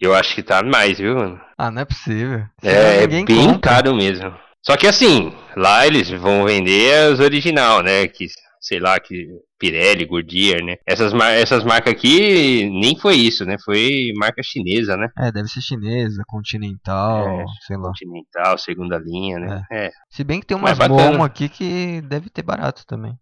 [0.00, 1.40] eu acho que tá mais, viu, mano?
[1.56, 2.44] Ah, não é possível.
[2.62, 3.58] é, é bem compra.
[3.58, 4.32] caro mesmo.
[4.62, 8.06] Só que assim, lá eles vão vender as original, né?
[8.06, 8.26] Que,
[8.60, 9.26] sei lá, que
[9.58, 10.76] Pirelli, Goodyear, né?
[10.86, 13.56] Essas, mar essas marcas aqui nem foi isso, né?
[13.64, 15.08] Foi marca chinesa, né?
[15.18, 17.88] É, deve ser chinesa, Continental, é, sei lá.
[17.88, 19.64] Continental, segunda linha, né?
[19.70, 19.86] É.
[19.86, 19.90] é.
[20.10, 23.16] Se bem que tem umas Momo aqui que deve ter barato também.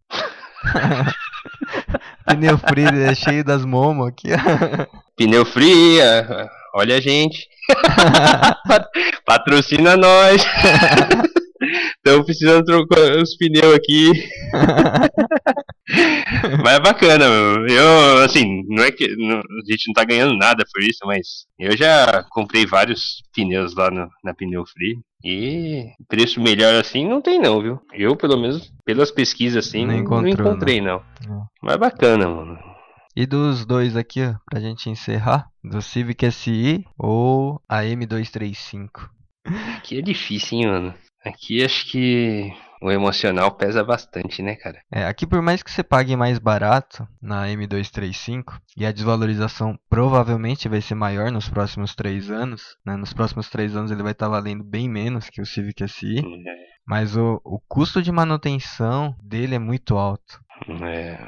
[2.26, 4.28] Pneu free é cheio das Momo aqui.
[5.16, 5.44] Pneu
[6.00, 7.48] é, olha a gente.
[9.26, 10.42] Patrocina nós.
[11.96, 14.12] Estamos precisando trocar os pneus aqui.
[16.62, 17.66] mas é bacana, meu.
[17.66, 21.46] Eu, assim, não é que não, a gente não tá ganhando nada por isso, mas
[21.58, 24.98] eu já comprei vários pneus lá no, na Pneu Free.
[25.22, 27.78] E preço melhor assim não tem não, viu?
[27.92, 31.02] Eu, pelo menos, pelas pesquisas assim, não, não encontrei não.
[31.28, 31.46] não.
[31.62, 32.58] Mas é bacana, mano.
[33.14, 39.10] E dos dois aqui, ó, pra gente encerrar, do Civic SI ou a M235?
[39.76, 40.94] Aqui é difícil, hein, mano.
[41.24, 44.80] Aqui acho que o emocional pesa bastante, né, cara?
[44.90, 50.68] É, aqui por mais que você pague mais barato na M235 e a desvalorização provavelmente
[50.68, 52.96] vai ser maior nos próximos três anos, né?
[52.96, 56.20] Nos próximos três anos ele vai estar tá valendo bem menos que o Civic SI,
[56.20, 56.22] é.
[56.86, 60.40] mas o, o custo de manutenção dele é muito alto.
[60.82, 61.18] É.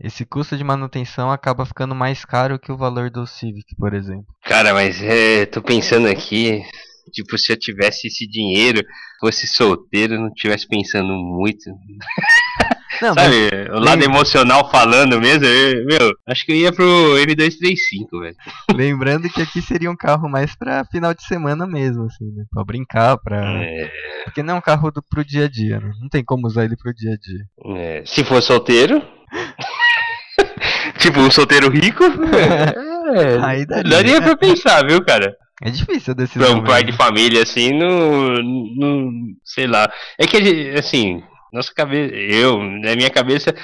[0.00, 4.26] Esse custo de manutenção acaba ficando mais caro que o valor do Civic, por exemplo.
[4.44, 6.62] Cara, mas é, tô pensando aqui,
[7.10, 8.82] Tipo, se eu tivesse esse dinheiro,
[9.20, 11.64] fosse solteiro, não tivesse pensando muito.
[13.00, 13.78] Não, Sabe, mas...
[13.78, 18.36] o lado emocional falando mesmo, eu, meu, acho que eu ia pro M235, velho.
[18.74, 22.44] Lembrando que aqui seria um carro mais pra final de semana mesmo, assim, né?
[22.50, 23.62] Pra brincar, pra.
[23.62, 23.90] É...
[24.24, 25.92] Porque não é um carro do, pro dia a dia, né?
[26.00, 27.76] Não tem como usar ele pro dia a dia.
[27.76, 29.00] É, se for solteiro.
[30.98, 32.04] tipo, um solteiro rico.
[33.08, 35.34] É, Aí daria, daria pra pensar, viu, cara?
[35.62, 36.46] É difícil a decisão.
[36.46, 38.42] Pra um pai de família, assim, não,
[38.76, 39.12] não.
[39.44, 39.90] Sei lá.
[40.16, 42.14] É que, assim, nossa cabeça.
[42.14, 43.54] Eu, na minha cabeça,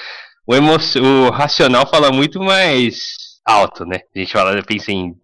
[0.47, 3.07] o, emo, o racional fala muito mais
[3.45, 4.01] alto, né?
[4.15, 5.15] A gente fala, pensa em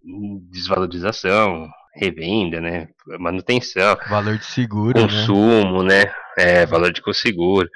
[0.50, 2.88] desvalorização, revenda, né?
[3.18, 3.96] Manutenção.
[4.08, 5.00] Valor de seguro.
[5.00, 6.04] Consumo, né?
[6.04, 6.12] né?
[6.38, 7.68] É, valor de seguro.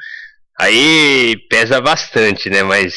[0.61, 2.62] Aí pesa bastante, né?
[2.62, 2.95] Mas,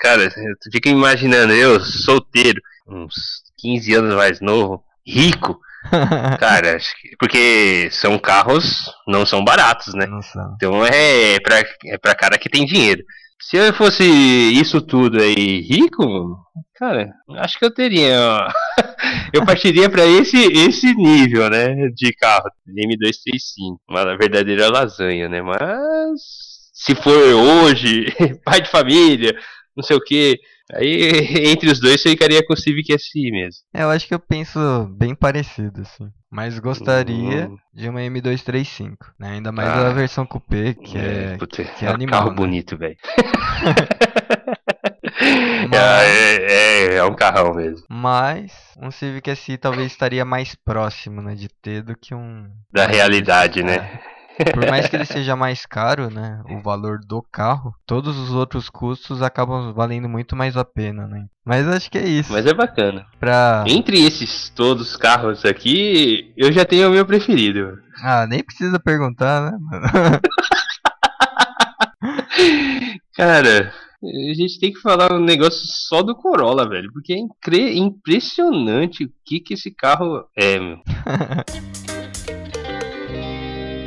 [0.00, 3.14] cara, eu fico imaginando, eu, solteiro, uns
[3.58, 5.58] 15 anos mais novo, rico.
[6.38, 10.06] Cara, acho que, porque são carros, não são baratos, né?
[10.06, 10.52] Nossa.
[10.56, 13.02] Então é pra, é pra cara que tem dinheiro.
[13.40, 16.36] Se eu fosse isso tudo aí rico,
[16.74, 18.46] cara, acho que eu teria.
[19.32, 21.74] eu partiria pra esse, esse nível, né?
[21.94, 23.78] De carro, de M235.
[23.88, 25.40] Uma verdadeira lasanha, né?
[25.40, 26.20] Mas
[26.74, 28.06] se for hoje,
[28.44, 29.34] pai de família,
[29.76, 30.38] não sei o que.
[30.74, 31.10] Aí
[31.52, 33.60] entre os dois eu ficaria com o Civic SI mesmo.
[33.74, 34.58] É, eu acho que eu penso
[34.96, 36.10] bem parecido, assim.
[36.30, 37.56] Mas gostaria Hum.
[37.74, 39.30] de uma M235, né?
[39.32, 39.88] Ainda mais Ah.
[39.88, 42.36] a versão coupé, que é, puta, que é é um animal, carro né?
[42.36, 42.96] bonito, velho.
[45.68, 47.84] Mas- é, é, é um carrão mesmo.
[47.88, 52.86] Mas um Civic SI talvez estaria mais próximo, né, de ter do que um Da
[52.86, 54.00] realidade, né?
[54.52, 58.68] Por mais que ele seja mais caro, né, o valor do carro, todos os outros
[58.68, 61.26] custos acabam valendo muito mais a pena, né?
[61.44, 62.32] Mas acho que é isso.
[62.32, 63.06] Mas é bacana.
[63.18, 63.64] Pra...
[63.66, 67.78] Entre esses todos os carros aqui, eu já tenho o meu preferido.
[68.02, 69.58] Ah, nem precisa perguntar, né?
[69.60, 69.86] mano?
[73.16, 73.72] Cara,
[74.02, 76.90] a gente tem que falar um negócio só do Corolla, velho.
[76.92, 80.80] Porque é impressionante o que, que esse carro é, meu.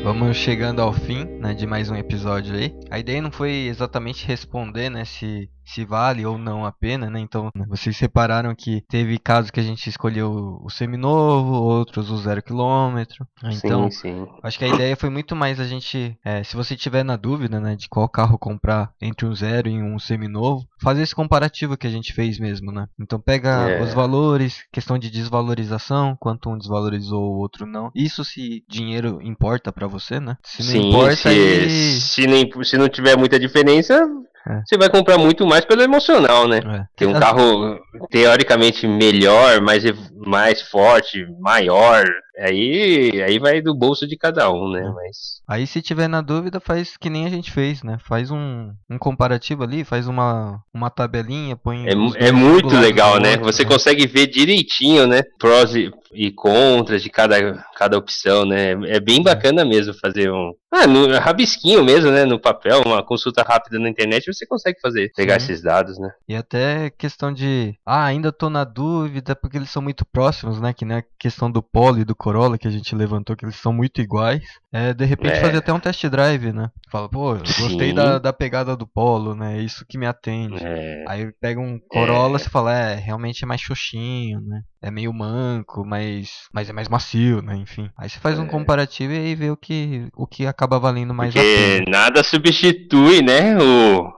[0.04, 2.78] Vamos chegando ao fim, né, de mais um episódio aí.
[2.92, 7.20] A ideia não foi exatamente responder, né, se, se vale ou não a pena, né?
[7.20, 12.42] Então, vocês separaram que teve casos que a gente escolheu o seminovo, outros o zero
[12.42, 13.26] quilômetro.
[13.42, 13.52] né?
[13.54, 14.28] Então, sim, sim.
[14.44, 17.60] Acho que a ideia foi muito mais a gente, é, se você tiver na dúvida,
[17.60, 21.88] né, de qual carro comprar entre um zero e um seminovo, fazer esse comparativo que
[21.88, 22.88] a gente fez mesmo, né?
[23.00, 23.82] Então pega É.
[23.82, 27.92] os valores, questão de desvalorização, quanto um desvalorizou o outro não.
[27.96, 30.38] Isso se dinheiro importa pra você, né?
[30.44, 34.06] Se não Sim, importa, se, se, nem, se não tiver muita diferença,
[34.46, 34.62] É.
[34.66, 36.58] você vai comprar muito mais pelo emocional, né?
[36.58, 36.86] É.
[36.96, 37.80] Tem um carro
[38.10, 39.84] teoricamente melhor, mais,
[40.14, 42.04] mais forte, maior.
[42.38, 44.82] Aí, aí vai do bolso de cada um, né?
[44.82, 44.90] É.
[44.92, 45.42] Mas.
[45.48, 47.98] Aí se tiver na dúvida, faz que nem a gente fez, né?
[48.08, 51.88] Faz um, um comparativo ali, faz uma, uma tabelinha, põe...
[51.88, 53.32] É, é muito legal, né?
[53.32, 55.22] outro, Você consegue ver direitinho, né?
[55.38, 58.72] Prós e, e contras de cada, cada opção, né?
[58.88, 60.54] É bem bacana mesmo fazer um.
[60.72, 62.26] Ah, no rabisquinho mesmo, né?
[62.26, 65.46] No papel, uma consulta rápida na internet, você consegue fazer, pegar Sim.
[65.46, 66.12] esses dados, né?
[66.28, 70.74] E até questão de, ah, ainda tô na dúvida porque eles são muito próximos, né?
[70.74, 73.58] Que nem a questão do Polo e do Corolla que a gente levantou, que eles
[73.58, 74.42] são muito iguais.
[74.72, 75.42] É, de repente É.
[75.42, 76.70] fazer até um test drive, né?
[76.90, 79.58] Fala, pô, eu gostei da, da pegada do Polo, né?
[79.58, 80.56] É isso que me atende.
[80.64, 82.40] É, Aí pega um Corolla É.
[82.40, 84.62] você fala, é, realmente é mais xoxinho, né?
[84.82, 87.56] É meio manco, mas, mas é mais macio, né?
[87.58, 87.90] Enfim.
[87.98, 88.48] Aí você faz um É.
[88.48, 91.86] comparativo e aí vê o que, o que acaba valendo mais a porque pena.
[91.90, 93.58] nada substitui, né?
[93.58, 94.10] O,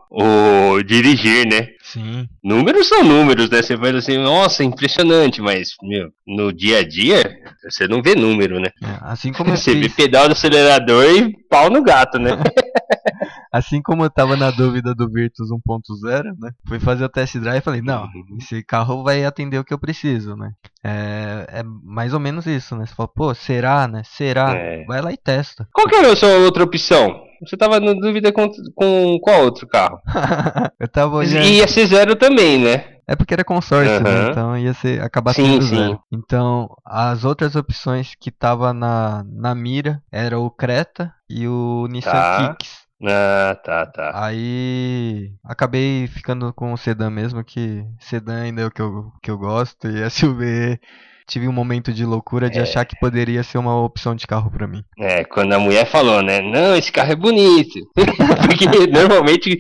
[0.77, 1.67] o dirigir, né?
[1.95, 2.27] Sim.
[2.43, 3.61] Números são números, né?
[3.61, 7.23] Você vai assim, nossa, impressionante, mas, meu, no dia a dia,
[7.63, 8.67] você não vê número, né?
[8.83, 12.31] É, Assim como Você vê pedal do acelerador e pau no gato, né?
[13.51, 16.51] Assim como eu tava na dúvida do Virtus 1.0, né?
[16.67, 18.37] Fui fazer o test drive e falei, não, Uhum.
[18.37, 20.51] esse carro vai atender o que eu preciso, né?
[20.83, 22.85] É, é mais ou menos isso, né?
[22.85, 24.01] Você fala, pô, será, né?
[24.03, 24.53] Será?
[24.53, 24.83] É.
[24.85, 25.65] Vai lá e testa.
[25.73, 27.21] Qual que era a sua outra opção?
[27.45, 29.99] Você tava na dúvida com, com qual outro carro?
[30.79, 31.45] eu tava olhando.
[31.45, 32.94] E ia ser zero também, né?
[33.07, 34.11] É porque era consórcio, né?
[34.11, 34.31] Aham.
[34.31, 35.75] Então ia ser acabar Sim, sendo sim.
[35.77, 35.99] zero.
[36.11, 42.09] Então, as outras opções que tava na, na mira era o Creta e o Nissan
[42.11, 42.57] Tá.
[42.57, 42.85] Kicks.
[43.03, 44.25] Ah, tá, tá.
[44.25, 49.29] Aí acabei ficando com o sedã mesmo, que sedã ainda é o que eu, que
[49.29, 50.79] eu gosto, e SUV
[51.27, 52.61] tive um momento de loucura de É.
[52.61, 54.83] achar que poderia ser uma opção de carro pra mim.
[54.99, 56.39] É, quando a mulher falou, né?
[56.41, 57.79] Não, esse carro é bonito.
[57.95, 59.57] Porque normalmente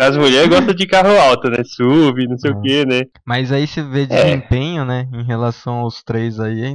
[0.00, 1.62] as mulheres gostam de carro alto, né?
[1.64, 2.60] SUV, não sei o Ah.
[2.62, 3.02] que, né?
[3.26, 6.74] Mas aí se vê desempenho, né, em relação aos três aí, aí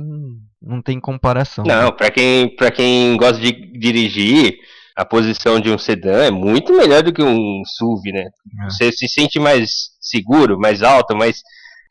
[0.62, 1.66] não, tem comparação.
[1.66, 1.76] né?
[1.82, 4.56] Não, pra quem, pra quem gosta de dirigir,
[4.96, 8.26] a posição de um sedã é muito melhor do que um SUV, né?
[8.62, 8.70] É.
[8.70, 9.70] Você se sente mais
[10.00, 11.42] seguro, mais alto, mais.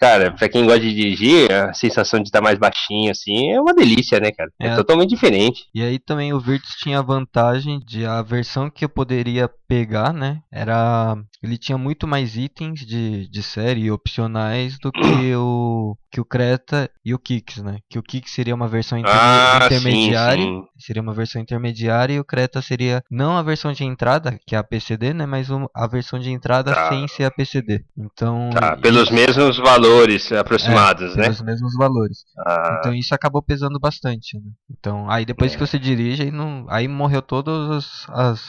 [0.03, 3.73] Cara, pra quem gosta de dirigir, a sensação de estar mais baixinho, assim, é uma
[3.73, 4.51] delícia, né, cara?
[4.61, 4.75] É, É.
[4.75, 5.63] totalmente diferente.
[5.73, 10.13] E aí também o Virtus tinha a vantagem de a versão que eu poderia pegar,
[10.13, 10.41] né?
[10.53, 11.17] Era.
[11.41, 15.01] Ele tinha muito mais itens de, de série opcionais do que
[15.37, 15.97] o.
[16.11, 17.79] que o Creta e o Kicks, né?
[17.89, 20.43] Que o Kicks seria uma versão interme- Ah, sim, intermediária.
[20.45, 20.63] sim.
[20.83, 24.59] Seria uma versão intermediária e o Creta seria não a versão de entrada, que é
[24.59, 25.25] a PCD, né?
[25.27, 26.89] Mas a versão de entrada Tá.
[26.89, 27.85] sem ser a PCD.
[27.97, 28.51] Então.
[28.51, 31.23] Tá, pelos isso- mesmos valores aproximados, é, né?
[31.25, 32.19] Pelos mesmos valores.
[32.47, 34.43] Ah, Então isso acabou pesando bastante, né?
[34.71, 35.57] Então, aí depois É.
[35.57, 38.41] que você dirige, aí, não, aí morreu todas as, as,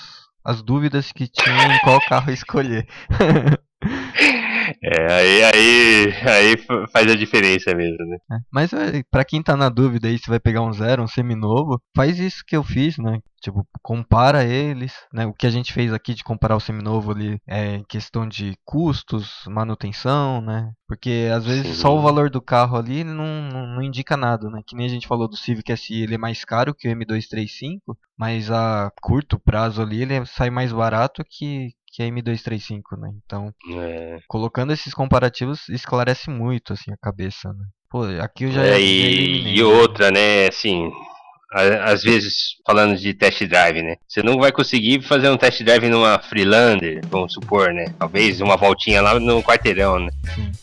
[0.43, 2.87] as dúvidas que tinha em qual carro escolher.
[4.81, 8.17] É, aí, aí, aí faz a diferença mesmo, né?
[8.31, 11.07] É, mas é, para quem tá na dúvida aí se vai pegar um zero, um
[11.07, 13.19] seminovo, faz isso que eu fiz, né?
[13.43, 15.25] Tipo, compara eles, né?
[15.25, 18.55] O que a gente fez aqui de comparar o seminovo ali é em questão de
[18.63, 20.71] custos, manutenção, né?
[20.87, 21.81] Porque às vezes Sim.
[21.81, 24.61] só o valor do carro ali não, não, não, indica nada, né?
[24.65, 27.79] Que nem a gente falou do Civic SI, ele é mais caro que o M235,
[28.17, 33.13] mas a curto prazo ali ele sai mais barato que, que a M235, né?
[33.23, 34.17] Então, é.
[34.27, 37.65] colocando esses comparativos esclarece muito assim a cabeça, né?
[37.87, 40.91] Pô, aqui eu já, é, e, e outra, né, assim,
[41.83, 43.95] às vezes falando de test drive, né?
[44.07, 47.85] Você não vai conseguir fazer um test drive numa Freelander, vamos supor, né?
[47.99, 50.09] Talvez uma voltinha lá no quarteirão, né?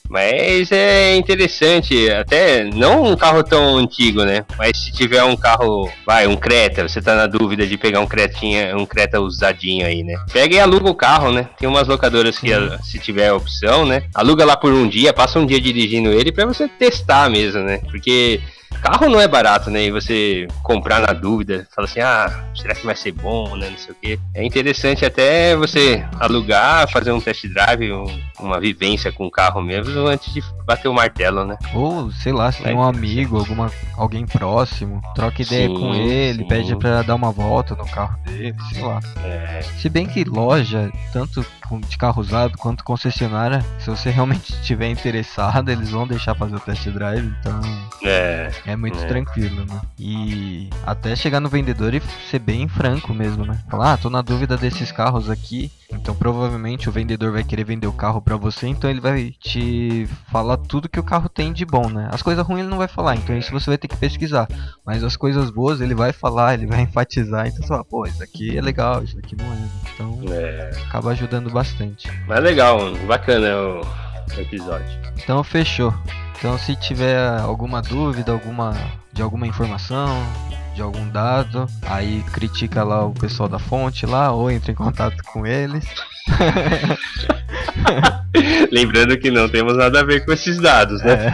[0.09, 4.45] Mas é interessante, até não um carro tão antigo, né?
[4.59, 8.07] Mas se tiver um carro, vai, um Creta, você tá na dúvida de pegar um
[8.07, 10.15] Cretinha, um Creta usadinho aí, né?
[10.33, 11.49] Pega e aluga o carro, né?
[11.57, 12.49] Tem umas locadoras que,
[12.83, 14.03] se tiver a opção, né?
[14.13, 17.81] Aluga lá por um dia, passa um dia dirigindo ele para você testar mesmo, né?
[17.89, 18.41] Porque
[18.79, 19.85] carro não é barato, né?
[19.85, 23.71] E você comprar na dúvida, fala assim, ah, será que vai ser bom, né?
[23.71, 24.19] Não sei o quê.
[24.35, 28.05] É interessante até você alugar, fazer um test drive, um,
[28.39, 31.57] uma vivência com o carro mesmo, antes de bater o martelo, né?
[31.75, 36.39] Ou, sei lá, se tem um amigo, alguma, alguém próximo, troca ideia sim, com ele,
[36.39, 36.49] sim.
[36.49, 39.01] pede pra dar uma volta no carro dele, sei lá.
[39.25, 39.63] É.
[39.79, 41.45] Se bem que loja, tanto
[41.79, 46.61] de carro usado quanto concessionária, se você realmente estiver interessado, eles vão deixar fazer o
[46.61, 47.61] test drive, então
[48.03, 49.07] é, é muito é.
[49.07, 49.81] tranquilo, né?
[49.99, 52.01] E até chegar no vendedor e
[52.31, 53.59] ser bem franco mesmo, né?
[53.71, 57.87] Falar, ah, tô na dúvida desses carros aqui, então provavelmente o vendedor vai querer vender
[57.87, 61.65] o carro para você, então ele vai te falar tudo que o carro tem de
[61.65, 62.09] bom, né?
[62.13, 64.49] As coisas ruins ele não vai falar, então isso você vai ter que pesquisar.
[64.85, 68.23] Mas as coisas boas ele vai falar, ele vai enfatizar, então você fala, pô, isso
[68.23, 69.69] aqui é legal, isso aqui não é.
[69.95, 70.71] Então é.
[70.87, 72.11] acaba ajudando bastante.
[72.27, 75.01] Mas legal, bacana o episódio.
[75.17, 75.93] Então fechou.
[76.41, 78.75] Então se tiver alguma dúvida, alguma
[79.13, 80.27] de alguma informação,
[80.75, 85.23] de algum dado, aí critica lá o pessoal da fonte lá ou entre em contato
[85.25, 85.85] com eles.
[88.73, 91.31] Lembrando que não temos nada a ver com esses dados, né?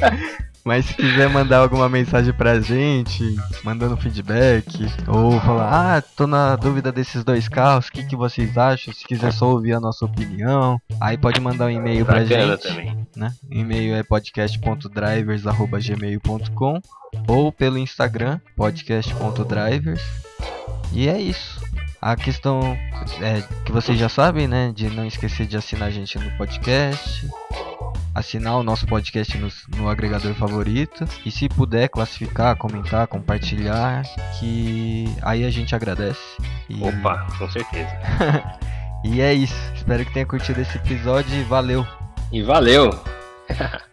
[0.00, 0.40] É.
[0.64, 6.56] Mas se quiser mandar alguma mensagem pra gente, mandando feedback, ou falar, ah, tô na
[6.56, 8.92] dúvida desses dois carros, o que, que vocês acham?
[8.92, 12.62] Se quiser só ouvir a nossa opinião, aí pode mandar um e-mail pra gente.
[12.62, 13.08] Também.
[13.16, 13.32] Né?
[13.50, 16.80] O e-mail é podcast.drivers.gmail.com
[17.26, 20.02] ou pelo Instagram, podcast.drivers.
[20.92, 21.59] E é isso.
[22.00, 22.76] A questão
[23.20, 24.72] é que vocês já sabem, né?
[24.74, 27.28] De não esquecer de assinar a gente no podcast
[28.14, 34.02] assinar o nosso podcast no, no, agregador favorito e se puder classificar, comentar, compartilhar,
[34.38, 36.20] que aí a gente agradece.
[36.68, 36.82] E...
[36.82, 37.90] Opa, com certeza.
[39.04, 39.54] e é isso.
[39.74, 41.86] Espero que tenha curtido esse episódio e valeu.
[42.32, 42.90] E valeu.